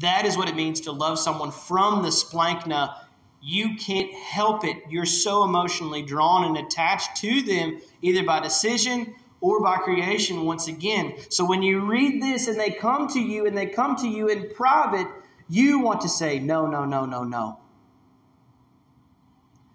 [0.00, 2.94] That is what it means to love someone from the splanchna.
[3.40, 4.76] You can't help it.
[4.90, 10.66] You're so emotionally drawn and attached to them, either by decision or by creation, once
[10.68, 11.14] again.
[11.30, 14.28] So when you read this and they come to you and they come to you
[14.28, 15.06] in private,
[15.48, 17.58] you want to say, No, no, no, no, no.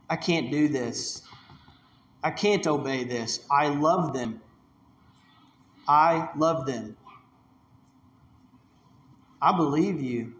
[0.10, 1.22] I can't do this.
[2.24, 3.46] I can't obey this.
[3.50, 4.42] I love them.
[5.88, 6.98] I love them.
[9.42, 10.36] I believe you.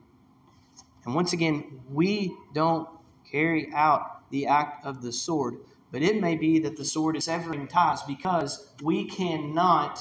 [1.06, 2.88] And once again, we don't
[3.30, 5.58] carry out the act of the sword,
[5.92, 10.00] but it may be that the sword is severing ties because we cannot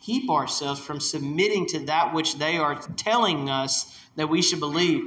[0.00, 5.02] keep ourselves from submitting to that which they are telling us that we should believe.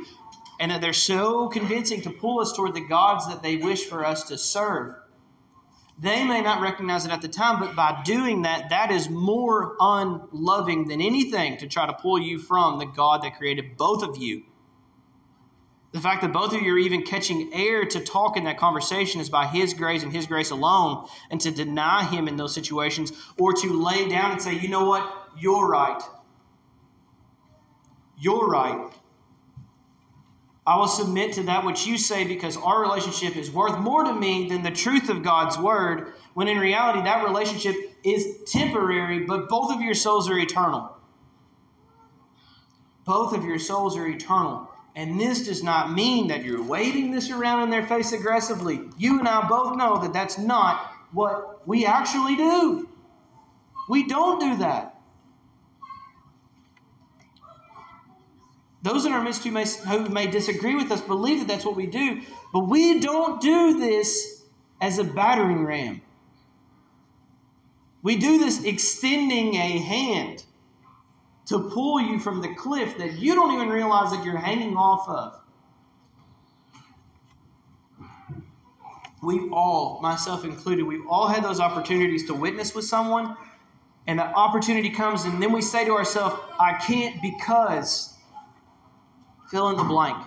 [0.60, 4.05] And that they're so convincing to pull us toward the gods that they wish for
[4.05, 4.95] us to serve.
[6.01, 9.75] They may not recognize it at the time, but by doing that, that is more
[9.81, 14.17] unloving than anything to try to pull you from the God that created both of
[14.17, 14.43] you.
[15.91, 19.19] The fact that both of you are even catching air to talk in that conversation
[19.19, 21.08] is by His grace and His grace alone.
[21.31, 24.85] And to deny Him in those situations or to lay down and say, you know
[24.85, 26.02] what, you're right.
[28.17, 28.93] You're right.
[30.69, 34.13] I will submit to that which you say because our relationship is worth more to
[34.13, 39.49] me than the truth of God's word, when in reality, that relationship is temporary, but
[39.49, 40.95] both of your souls are eternal.
[43.03, 44.69] Both of your souls are eternal.
[44.95, 48.79] And this does not mean that you're waving this around in their face aggressively.
[48.95, 52.87] You and I both know that that's not what we actually do.
[53.89, 54.98] We don't do that.
[58.82, 61.75] Those in our midst who may, who may disagree with us believe that that's what
[61.75, 62.21] we do,
[62.54, 64.44] but we don't do this
[64.80, 66.02] as a battering ram.
[68.02, 70.46] We do this extending a hand
[71.48, 75.10] to pull you from the cliff that you don't even realize that you're hanging off
[75.10, 75.36] of.
[79.21, 83.36] We've all, myself included, we've all had those opportunities to witness with someone,
[84.08, 88.13] and the opportunity comes, and then we say to ourselves, I can't because
[89.50, 90.17] fill in the blank.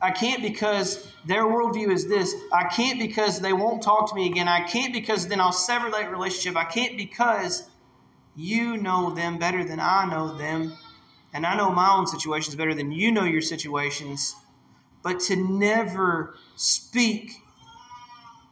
[0.00, 2.34] I can't because their worldview is this.
[2.52, 4.46] I can't because they won't talk to me again.
[4.46, 6.56] I can't because then I'll sever that relationship.
[6.56, 7.68] I can't because
[8.36, 10.72] you know them better than I know them.
[11.32, 14.36] And I know my own situations better than you know your situations.
[15.02, 17.42] But to never speak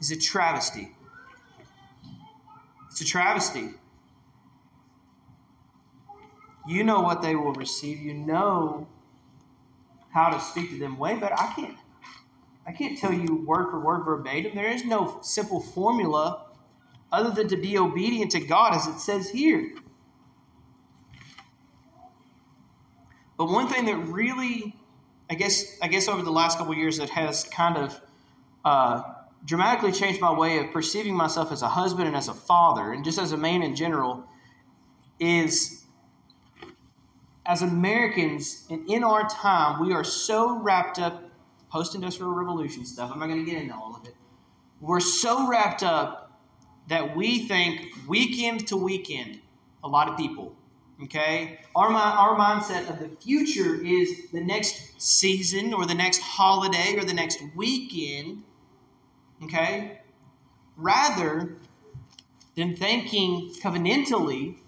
[0.00, 0.90] is a travesty.
[2.90, 3.70] It's a travesty.
[6.66, 7.98] You know what they will receive.
[8.00, 8.88] You know
[10.16, 11.34] how to speak to them way better.
[11.34, 11.76] I can't
[12.66, 14.56] I can't tell you word for word verbatim.
[14.56, 16.46] There is no simple formula
[17.12, 19.74] other than to be obedient to God as it says here.
[23.36, 24.74] But one thing that really
[25.28, 28.00] I guess I guess over the last couple years that has kind of
[28.64, 29.02] uh,
[29.44, 33.04] dramatically changed my way of perceiving myself as a husband and as a father and
[33.04, 34.24] just as a man in general
[35.20, 35.85] is
[37.46, 41.22] as Americans and in our time, we are so wrapped up
[41.70, 43.10] post industrial revolution stuff.
[43.12, 44.14] I'm not going to get into all of it.
[44.80, 46.40] We're so wrapped up
[46.88, 49.40] that we think weekend to weekend,
[49.82, 50.54] a lot of people,
[51.02, 51.60] okay?
[51.74, 57.04] Our, our mindset of the future is the next season or the next holiday or
[57.04, 58.42] the next weekend,
[59.42, 60.00] okay?
[60.76, 61.56] Rather
[62.54, 64.58] than thinking covenantally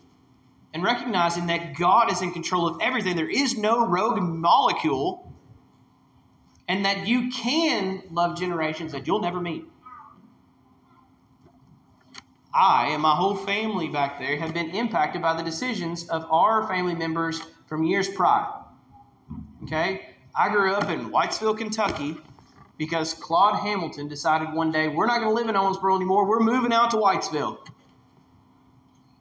[0.74, 3.16] and recognizing that God is in control of everything.
[3.16, 5.32] There is no rogue molecule,
[6.68, 9.64] and that you can love generations that you'll never meet.
[12.54, 16.66] I and my whole family back there have been impacted by the decisions of our
[16.66, 18.48] family members from years prior.
[19.62, 20.14] Okay?
[20.34, 22.16] I grew up in Whitesville, Kentucky,
[22.76, 26.26] because Claude Hamilton decided one day, we're not going to live in Owensboro anymore.
[26.26, 27.58] We're moving out to Whitesville.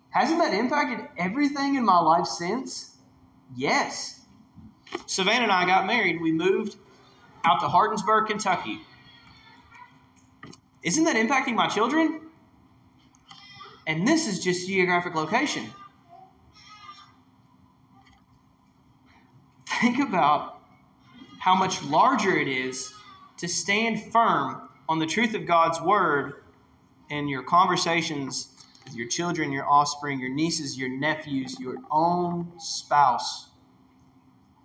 [0.09, 2.97] Hasn't that impacted everything in my life since?
[3.55, 4.21] Yes.
[5.05, 6.21] Savannah and I got married.
[6.21, 6.77] We moved
[7.43, 8.81] out to Hardinsburg, Kentucky.
[10.83, 12.21] Isn't that impacting my children?
[13.85, 15.65] And this is just geographic location.
[19.81, 20.59] Think about
[21.39, 22.91] how much larger it is
[23.37, 26.43] to stand firm on the truth of God's word
[27.09, 28.56] in your conversations
[28.95, 33.49] your children, your offspring, your nieces, your nephews, your own spouse.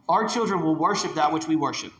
[0.08, 1.92] Our children will worship that which we worship.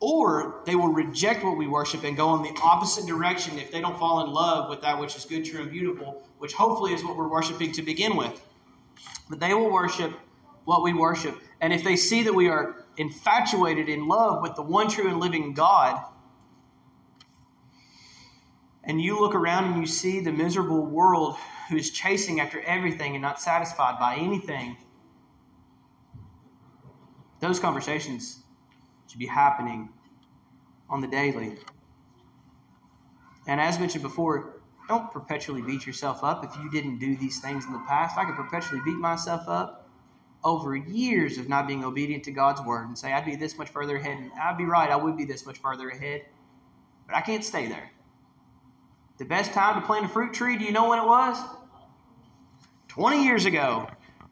[0.00, 3.80] Or they will reject what we worship and go in the opposite direction if they
[3.80, 7.02] don't fall in love with that which is good, true, and beautiful, which hopefully is
[7.02, 8.44] what we're worshiping to begin with.
[9.30, 10.12] But they will worship
[10.64, 11.38] what we worship.
[11.60, 15.20] And if they see that we are infatuated in love with the one true and
[15.20, 16.02] living God,
[18.86, 21.36] and you look around and you see the miserable world
[21.68, 24.76] who is chasing after everything and not satisfied by anything,
[27.40, 28.42] those conversations
[29.08, 29.88] should be happening
[30.88, 31.56] on the daily.
[33.46, 37.64] And as mentioned before, don't perpetually beat yourself up if you didn't do these things
[37.64, 38.18] in the past.
[38.18, 39.88] I could perpetually beat myself up
[40.42, 43.70] over years of not being obedient to God's word and say, I'd be this much
[43.70, 44.18] further ahead.
[44.18, 46.26] And I'd be right, I would be this much further ahead.
[47.06, 47.90] But I can't stay there.
[49.16, 51.38] The best time to plant a fruit tree, do you know when it was?
[52.88, 53.88] 20 years ago.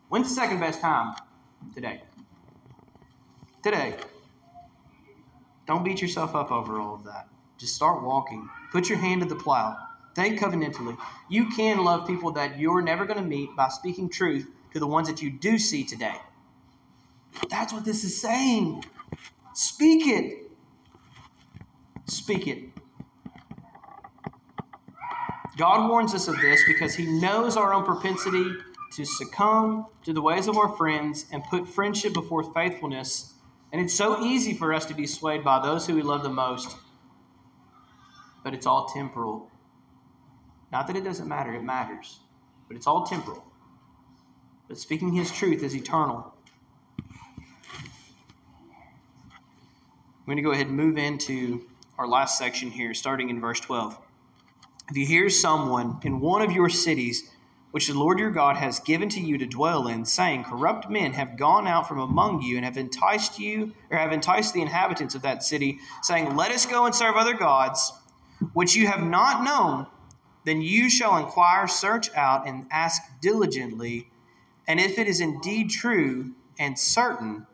[0.08, 1.14] When's the second best time?
[1.74, 2.02] Today.
[3.62, 3.94] Today.
[5.66, 7.28] Don't beat yourself up over all of that.
[7.58, 8.48] Just start walking.
[8.72, 9.78] Put your hand to the plow.
[10.16, 10.98] Think covenantally.
[11.28, 14.86] You can love people that you're never going to meet by speaking truth to the
[14.86, 16.16] ones that you do see today.
[17.48, 18.84] That's what this is saying.
[19.54, 20.50] Speak it.
[22.06, 22.71] Speak it.
[25.56, 28.52] God warns us of this because He knows our own propensity
[28.92, 33.34] to succumb to the ways of our friends and put friendship before faithfulness.
[33.70, 36.30] And it's so easy for us to be swayed by those who we love the
[36.30, 36.76] most.
[38.44, 39.50] But it's all temporal.
[40.70, 42.20] Not that it doesn't matter, it matters.
[42.68, 43.44] But it's all temporal.
[44.68, 46.34] But speaking His truth is eternal.
[50.22, 51.66] I'm going to go ahead and move into
[51.98, 53.98] our last section here, starting in verse 12.
[54.90, 57.30] If you hear someone in one of your cities
[57.70, 61.14] which the Lord your God has given to you to dwell in, saying, Corrupt men
[61.14, 65.14] have gone out from among you and have enticed you, or have enticed the inhabitants
[65.14, 67.92] of that city, saying, Let us go and serve other gods,
[68.52, 69.86] which you have not known.
[70.44, 74.10] Then you shall inquire, search out, and ask diligently.
[74.68, 77.46] And if it is indeed true and certain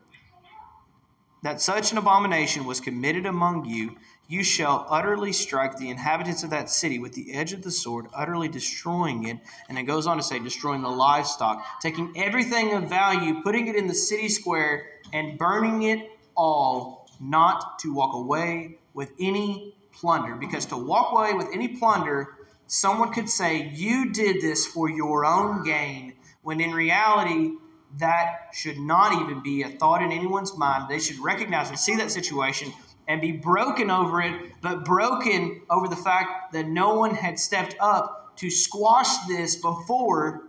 [1.43, 3.95] that such an abomination was committed among you,
[4.29, 8.05] you shall utterly strike the inhabitants of that city with the edge of the sword,
[8.13, 9.39] utterly destroying it.
[9.67, 13.75] And it goes on to say, destroying the livestock, taking everything of value, putting it
[13.75, 20.35] in the city square, and burning it all, not to walk away with any plunder.
[20.35, 22.35] Because to walk away with any plunder,
[22.67, 26.13] someone could say, You did this for your own gain,
[26.43, 27.53] when in reality,
[27.97, 30.87] that should not even be a thought in anyone's mind.
[30.87, 32.71] They should recognize and see that situation
[33.09, 37.75] and be broken over it, but broken over the fact that no one had stepped
[37.81, 40.43] up to squash this before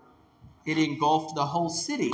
[0.66, 2.12] it engulfed the whole city.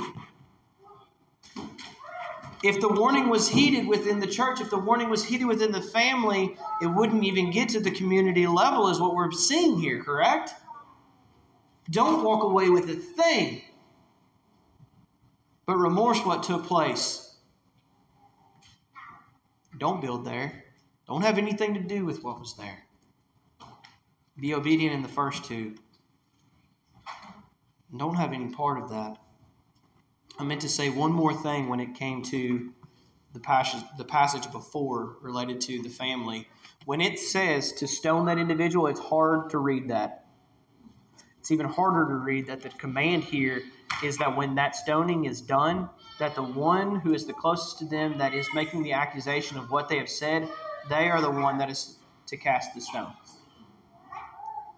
[2.63, 5.83] If the warning was heeded within the church, if the warning was heeded within the
[5.83, 10.53] family, it wouldn't even get to the community level, is what we're seeing here, correct?
[11.91, 13.63] Don't walk away with a thing.
[15.67, 17.26] But remorse what took place
[19.79, 20.65] don't build there.
[21.07, 22.85] Don't have anything to do with what was there.
[24.39, 25.77] Be obedient in the first two.
[27.97, 29.17] Don't have any part of that.
[30.39, 32.73] I meant to say one more thing when it came to
[33.33, 36.49] the passage, the passage before related to the family.
[36.85, 40.27] When it says to stone that individual, it's hard to read that.
[41.39, 43.63] It's even harder to read that the command here
[44.03, 45.89] is that when that stoning is done,
[46.19, 49.71] that the one who is the closest to them that is making the accusation of
[49.71, 50.49] what they have said,
[50.89, 51.97] they are the one that is
[52.27, 53.13] to cast the stone.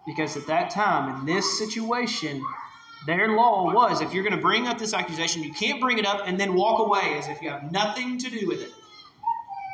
[0.07, 2.43] Because at that time, in this situation,
[3.07, 6.07] their law was if you're going to bring up this accusation, you can't bring it
[6.07, 8.73] up and then walk away as if you have nothing to do with it.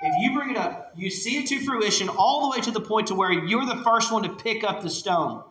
[0.03, 2.81] If you bring it up, you see it to fruition all the way to the
[2.81, 5.43] point to where you're the first one to pick up the stone.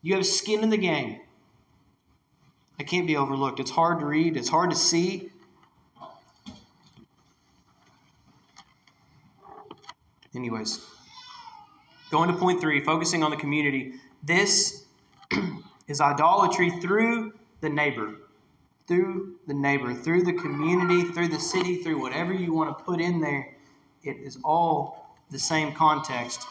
[0.00, 1.20] You have skin in the game.
[2.78, 3.58] It can't be overlooked.
[3.58, 5.30] It's hard to read, it's hard to see.
[10.34, 10.84] Anyways,
[12.10, 13.94] going to point three, focusing on the community.
[14.22, 14.84] This
[15.88, 18.14] is idolatry through the neighbor,
[18.86, 23.00] through the neighbor, through the community, through the city, through whatever you want to put
[23.00, 23.56] in there.
[24.04, 26.46] It is all the same context.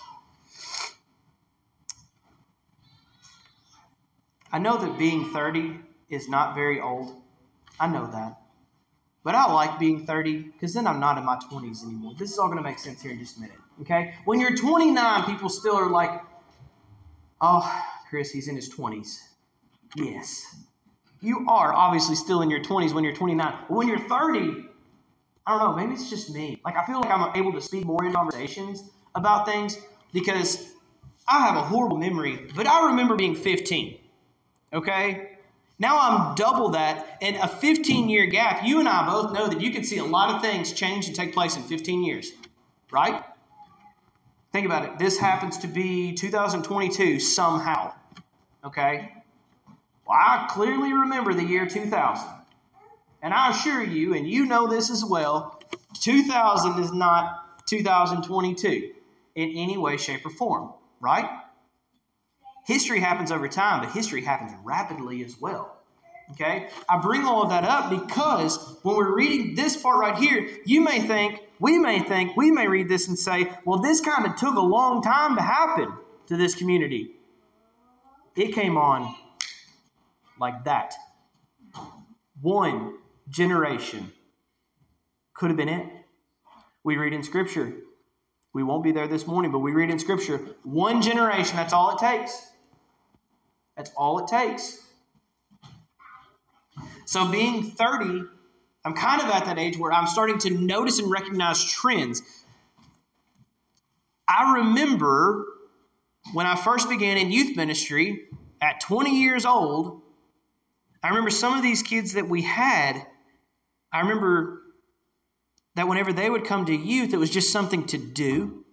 [4.52, 7.14] I know that being 30 is not very old.
[7.80, 8.38] I know that.
[9.24, 12.14] But I like being 30 because then I'm not in my 20s anymore.
[12.18, 13.58] This is all going to make sense here in just a minute.
[13.82, 14.14] Okay?
[14.26, 16.22] When you're 29, people still are like,
[17.42, 19.18] oh, Chris, he's in his 20s.
[19.96, 20.46] Yes.
[21.22, 23.54] You are obviously still in your 20s when you're 29.
[23.68, 24.66] But when you're 30,
[25.46, 26.62] I don't know, maybe it's just me.
[26.64, 28.84] Like, I feel like I'm able to speak more in conversations
[29.16, 29.78] about things
[30.14, 30.72] because
[31.28, 33.98] I have a horrible memory, but I remember being 15.
[34.74, 35.37] Okay?
[35.80, 38.66] Now I'm double that in a 15 year gap.
[38.66, 41.16] You and I both know that you can see a lot of things change and
[41.16, 42.32] take place in 15 years,
[42.92, 43.24] right?
[44.52, 44.98] Think about it.
[44.98, 47.94] This happens to be 2022 somehow,
[48.66, 49.14] okay?
[50.08, 52.28] Well, I clearly remember the year 2000.
[53.22, 55.60] And I assure you, and you know this as well,
[56.02, 58.94] 2000 is not 2022
[59.36, 60.72] in any way, shape, or form,
[61.02, 61.30] right?
[62.68, 65.78] History happens over time, but history happens rapidly as well.
[66.32, 66.68] Okay?
[66.90, 70.82] I bring all of that up because when we're reading this part right here, you
[70.82, 74.36] may think, we may think, we may read this and say, well, this kind of
[74.36, 75.94] took a long time to happen
[76.26, 77.12] to this community.
[78.36, 79.16] It came on
[80.38, 80.94] like that.
[82.42, 82.96] One
[83.30, 84.12] generation
[85.34, 85.88] could have been it.
[86.84, 87.74] We read in Scripture.
[88.52, 91.96] We won't be there this morning, but we read in Scripture one generation, that's all
[91.96, 92.52] it takes.
[93.78, 94.84] That's all it takes.
[97.06, 98.24] So, being 30,
[98.84, 102.22] I'm kind of at that age where I'm starting to notice and recognize trends.
[104.28, 105.46] I remember
[106.34, 108.26] when I first began in youth ministry
[108.60, 110.02] at 20 years old,
[111.02, 113.06] I remember some of these kids that we had,
[113.94, 114.64] I remember
[115.76, 118.66] that whenever they would come to youth, it was just something to do.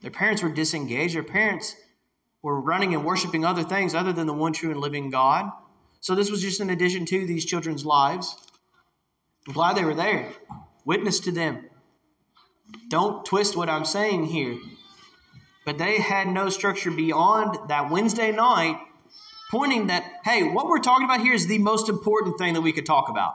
[0.00, 1.14] Their parents were disengaged.
[1.14, 1.76] Their parents
[2.46, 5.50] were running and worshiping other things other than the one true and living God.
[5.98, 8.36] So this was just an addition to these children's lives.
[9.48, 10.32] I'm glad they were there.
[10.84, 11.64] Witness to them.
[12.88, 14.58] Don't twist what I'm saying here.
[15.64, 18.78] But they had no structure beyond that Wednesday night
[19.50, 22.72] pointing that, hey, what we're talking about here is the most important thing that we
[22.72, 23.34] could talk about.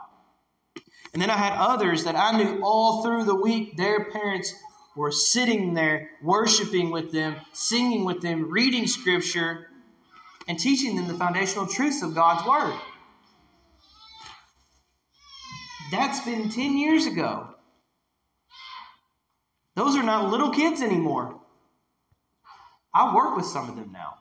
[1.12, 4.54] And then I had others that I knew all through the week, their parents
[4.96, 9.68] were sitting there worshiping with them, singing with them, reading scripture,
[10.48, 12.78] and teaching them the foundational truths of God's Word.
[15.90, 17.48] That's been 10 years ago.
[19.74, 21.40] Those are not little kids anymore.
[22.94, 24.18] I work with some of them now.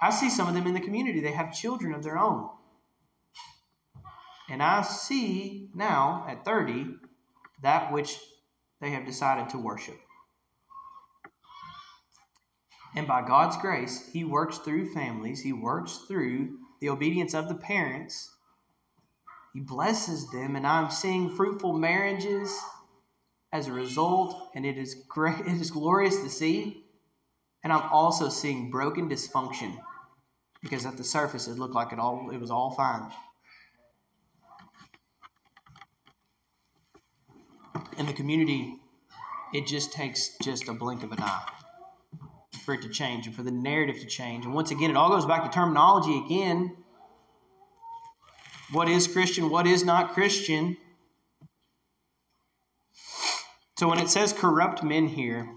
[0.00, 1.20] I see some of them in the community.
[1.20, 2.48] They have children of their own.
[4.48, 6.86] And I see now at 30
[7.62, 8.18] that which
[8.80, 9.98] they have decided to worship.
[12.94, 17.54] And by God's grace, He works through families, He works through the obedience of the
[17.54, 18.34] parents.
[19.52, 22.56] He blesses them, and I'm seeing fruitful marriages
[23.52, 26.84] as a result, and it is great, it is glorious to see.
[27.64, 29.76] And I'm also seeing broken dysfunction
[30.62, 33.10] because at the surface it looked like it all it was all fine.
[37.98, 38.76] In the community,
[39.52, 41.48] it just takes just a blink of an eye
[42.64, 44.44] for it to change and for the narrative to change.
[44.44, 46.76] And once again, it all goes back to terminology again.
[48.70, 49.50] What is Christian?
[49.50, 50.76] What is not Christian?
[53.78, 55.48] So when it says corrupt men here,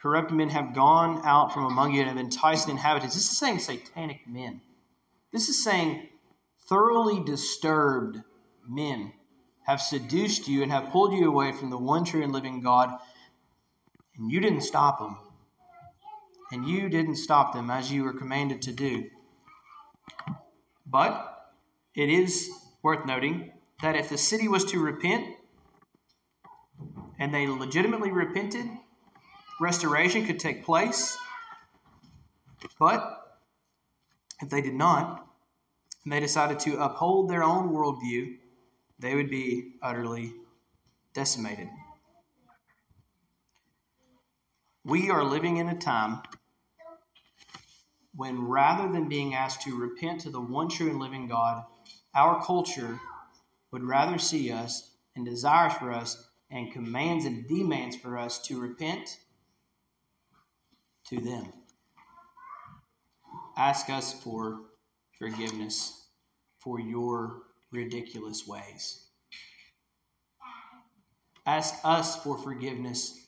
[0.00, 3.36] corrupt men have gone out from among you and have enticed the inhabitants, this is
[3.36, 4.62] saying satanic men.
[5.32, 6.08] This is saying
[6.66, 8.22] thoroughly disturbed
[8.66, 9.12] men
[9.64, 12.98] have seduced you and have pulled you away from the one true and living God,
[14.16, 15.16] and you didn't stop them.
[16.52, 19.08] And you didn't stop them as you were commanded to do.
[20.84, 21.52] But
[21.94, 22.50] it is
[22.82, 23.52] worth noting
[23.82, 25.36] that if the city was to repent
[27.18, 28.66] and they legitimately repented,
[29.60, 31.16] restoration could take place.
[32.78, 33.38] But
[34.42, 35.24] if they did not,
[36.02, 38.38] and they decided to uphold their own worldview,
[39.00, 40.32] they would be utterly
[41.14, 41.68] decimated.
[44.84, 46.22] We are living in a time
[48.14, 51.64] when rather than being asked to repent to the one true and living God,
[52.14, 53.00] our culture
[53.72, 58.60] would rather see us and desires for us and commands and demands for us to
[58.60, 59.18] repent
[61.08, 61.52] to them.
[63.56, 64.60] Ask us for
[65.18, 66.08] forgiveness
[66.58, 67.42] for your
[67.72, 69.06] ridiculous ways.
[71.46, 73.26] Ask us for forgiveness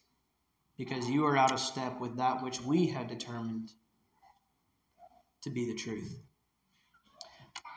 [0.77, 3.71] because you are out of step with that which we have determined
[5.43, 6.19] to be the truth.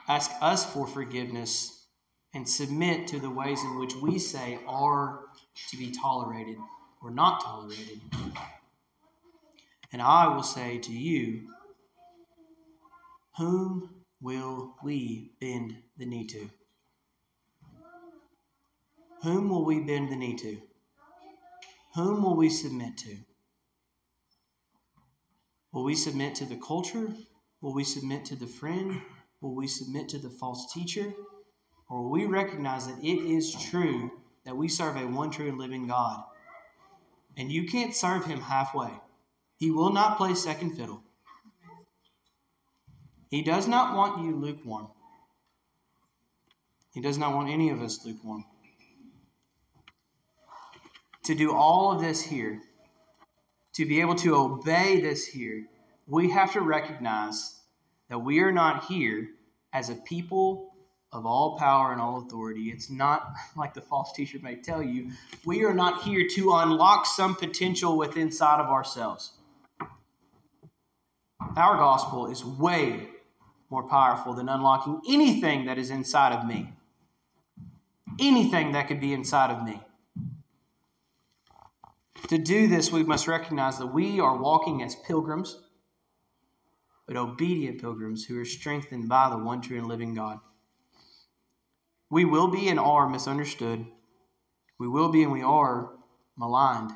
[0.08, 1.88] Ask us for forgiveness
[2.34, 5.22] and submit to the ways in which we say are
[5.70, 6.58] to be tolerated
[7.02, 8.02] or not tolerated.
[9.92, 11.48] And I will say to you,
[13.38, 16.50] whom will we bend the knee to?
[19.24, 20.62] Whom will we bend the knee to?
[21.96, 23.18] Whom will we submit to?
[25.72, 27.14] Will we submit to the culture?
[27.62, 29.02] Will we submit to the friend?
[29.42, 31.14] Will we submit to the false teacher?
[31.90, 34.12] Or will we recognize that it is true
[34.44, 36.24] that we serve a one true and living God?
[37.38, 38.92] And you can't serve him halfway.
[39.58, 41.02] He will not play second fiddle.
[43.36, 44.88] He does not want you lukewarm.
[46.94, 48.46] He does not want any of us lukewarm.
[51.26, 52.62] To do all of this here,
[53.74, 55.66] to be able to obey this here,
[56.08, 57.60] we have to recognize
[58.08, 59.32] that we are not here
[59.74, 60.74] as a people
[61.12, 62.70] of all power and all authority.
[62.70, 65.12] It's not like the false teacher may tell you.
[65.44, 69.34] We are not here to unlock some potential within inside of ourselves.
[71.58, 73.10] Our gospel is way
[73.70, 76.74] more powerful than unlocking anything that is inside of me.
[78.20, 79.82] Anything that could be inside of me.
[82.30, 85.60] To do this, we must recognize that we are walking as pilgrims,
[87.08, 90.40] but obedient pilgrims who are strengthened by the one true and living God.
[92.10, 93.86] We will be and are misunderstood.
[94.80, 95.92] We will be and we are
[96.38, 96.92] maligned.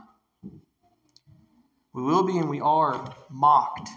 [1.93, 3.89] We will be and we are mocked.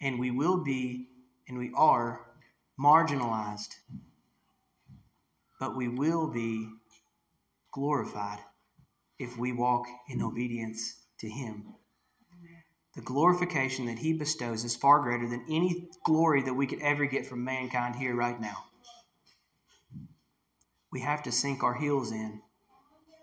[0.00, 1.08] And we will be
[1.52, 2.22] and we are
[2.80, 3.74] marginalized,
[5.60, 6.66] but we will be
[7.70, 8.38] glorified
[9.18, 11.74] if we walk in obedience to Him.
[12.94, 17.04] The glorification that He bestows is far greater than any glory that we could ever
[17.04, 18.64] get from mankind here right now.
[20.90, 22.40] We have to sink our heels in.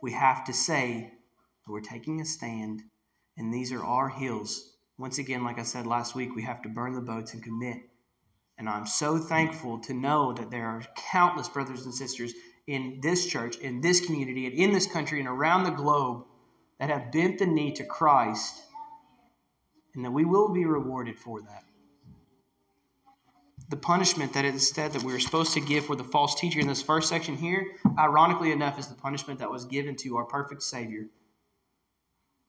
[0.03, 1.13] We have to say
[1.65, 2.83] that we're taking a stand,
[3.35, 4.75] and these are our heels.
[4.99, 7.88] Once again, like I said last week, we have to burn the boats and commit
[8.59, 12.33] And I'm so thankful to know that there are countless brothers and sisters
[12.67, 16.25] in this church, in this community, and in this country, and around the globe
[16.77, 18.61] that have bent the knee to Christ,
[19.95, 21.63] and that we will be rewarded for that.
[23.69, 26.67] The punishment that said that we were supposed to give for the false teacher in
[26.67, 27.65] this first section here,
[27.97, 31.05] ironically enough, is the punishment that was given to our perfect Savior.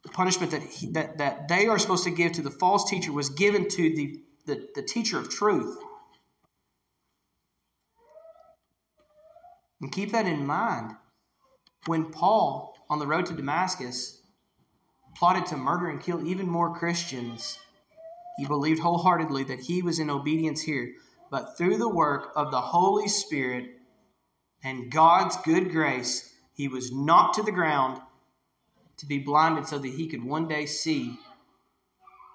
[0.02, 3.12] The punishment that, he, that, that they are supposed to give to the false teacher
[3.12, 5.78] was given to the, the, the teacher of truth.
[9.80, 10.96] And keep that in mind
[11.86, 14.20] when Paul, on the road to Damascus,
[15.16, 17.58] plotted to murder and kill even more Christians.
[18.36, 20.94] He believed wholeheartedly that he was in obedience here.
[21.30, 23.70] But through the work of the Holy Spirit
[24.62, 28.00] and God's good grace, he was knocked to the ground
[28.98, 31.18] to be blinded so that he could one day see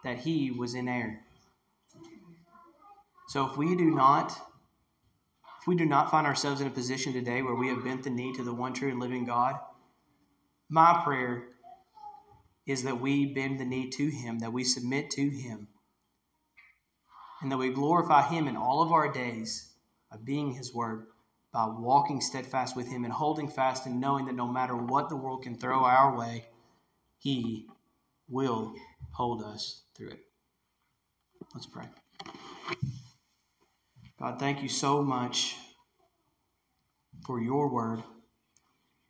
[0.04, 1.20] that he was in error.
[3.28, 4.34] So if we do not
[5.66, 8.10] if we do not find ourselves in a position today where we have bent the
[8.12, 9.56] knee to the one true and living God,
[10.70, 11.46] my prayer
[12.68, 15.70] is that we bend the knee to Him, that we submit to Him,
[17.42, 19.72] and that we glorify Him in all of our days
[20.12, 21.08] by being His Word,
[21.52, 25.16] by walking steadfast with Him and holding fast and knowing that no matter what the
[25.16, 26.46] world can throw our way,
[27.18, 27.66] He
[28.30, 28.76] will
[29.14, 30.20] hold us through it.
[31.56, 31.86] Let's pray.
[34.26, 35.56] God, thank you so much
[37.28, 38.02] for your word.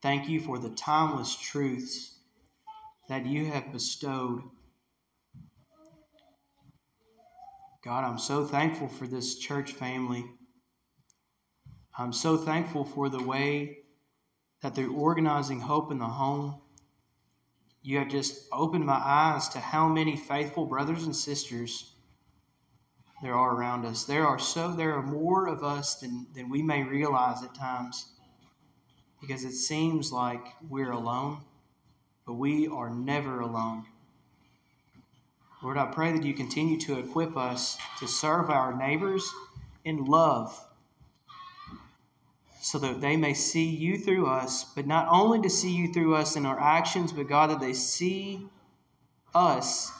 [0.01, 2.18] Thank you for the timeless truths
[3.07, 4.41] that you have bestowed.
[7.82, 10.26] God, I'm so thankful for this church family.
[11.97, 13.78] I'm so thankful for the way
[14.63, 16.59] that they're organizing hope in the home.
[17.82, 21.95] You have just opened my eyes to how many faithful brothers and sisters
[23.22, 24.03] there are around us.
[24.03, 28.11] There are so there are more of us than, than we may realize at times
[29.22, 31.39] because it seems like we're alone,
[32.28, 33.86] but we are never alone.
[35.63, 39.28] Lord, I pray that you continue to equip us to serve our neighbors
[39.84, 40.59] in love
[42.61, 46.16] so that they may see you through us, but not only to see you through
[46.16, 48.47] us in our actions, but God, that they see
[49.34, 49.91] us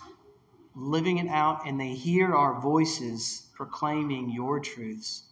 [0.76, 5.24] living it out and they hear our voices proclaiming your truths.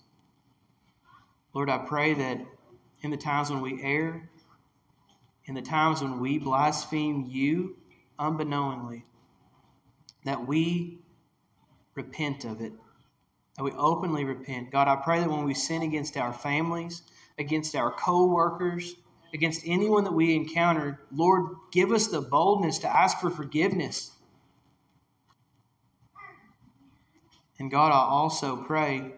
[1.53, 2.39] Lord, I pray that
[3.01, 4.29] in the times when we err,
[5.45, 7.75] in the times when we blaspheme you
[8.17, 9.05] unbeknowingly,
[10.23, 10.99] that we
[11.95, 12.71] repent of it,
[13.57, 14.71] that we openly repent.
[14.71, 17.01] God, I pray that when we sin against our families,
[17.37, 18.95] against our co workers,
[19.33, 24.11] against anyone that we encounter, Lord, give us the boldness to ask for forgiveness
[27.63, 29.13] And God, I also pray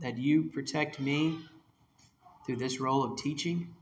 [0.00, 1.40] that you protect me
[2.46, 3.74] through this role of teaching.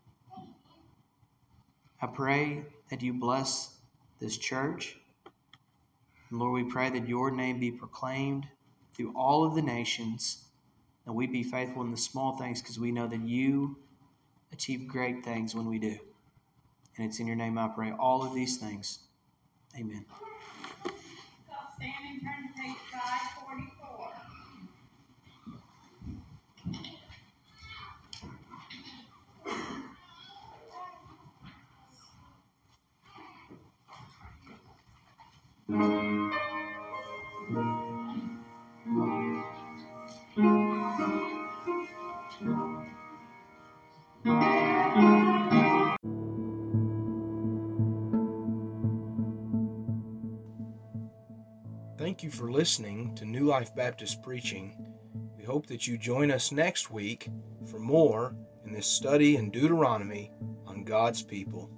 [2.02, 3.76] I pray that you bless
[4.18, 4.96] this church.
[6.30, 8.48] And Lord, we pray that your name be proclaimed
[8.92, 10.42] through all of the nations,
[11.06, 13.76] and we be faithful in the small things because we know that you
[14.52, 15.96] achieve great things when we do.
[16.96, 18.98] And it's in your name I pray all of these things.
[19.76, 20.04] Amen.
[21.76, 23.78] Stand and turn to page 540.
[35.70, 35.82] Thank
[52.22, 54.74] you for listening to New Life Baptist Preaching.
[55.36, 57.28] We hope that you join us next week
[57.70, 60.30] for more in this study in Deuteronomy
[60.66, 61.77] on God's people.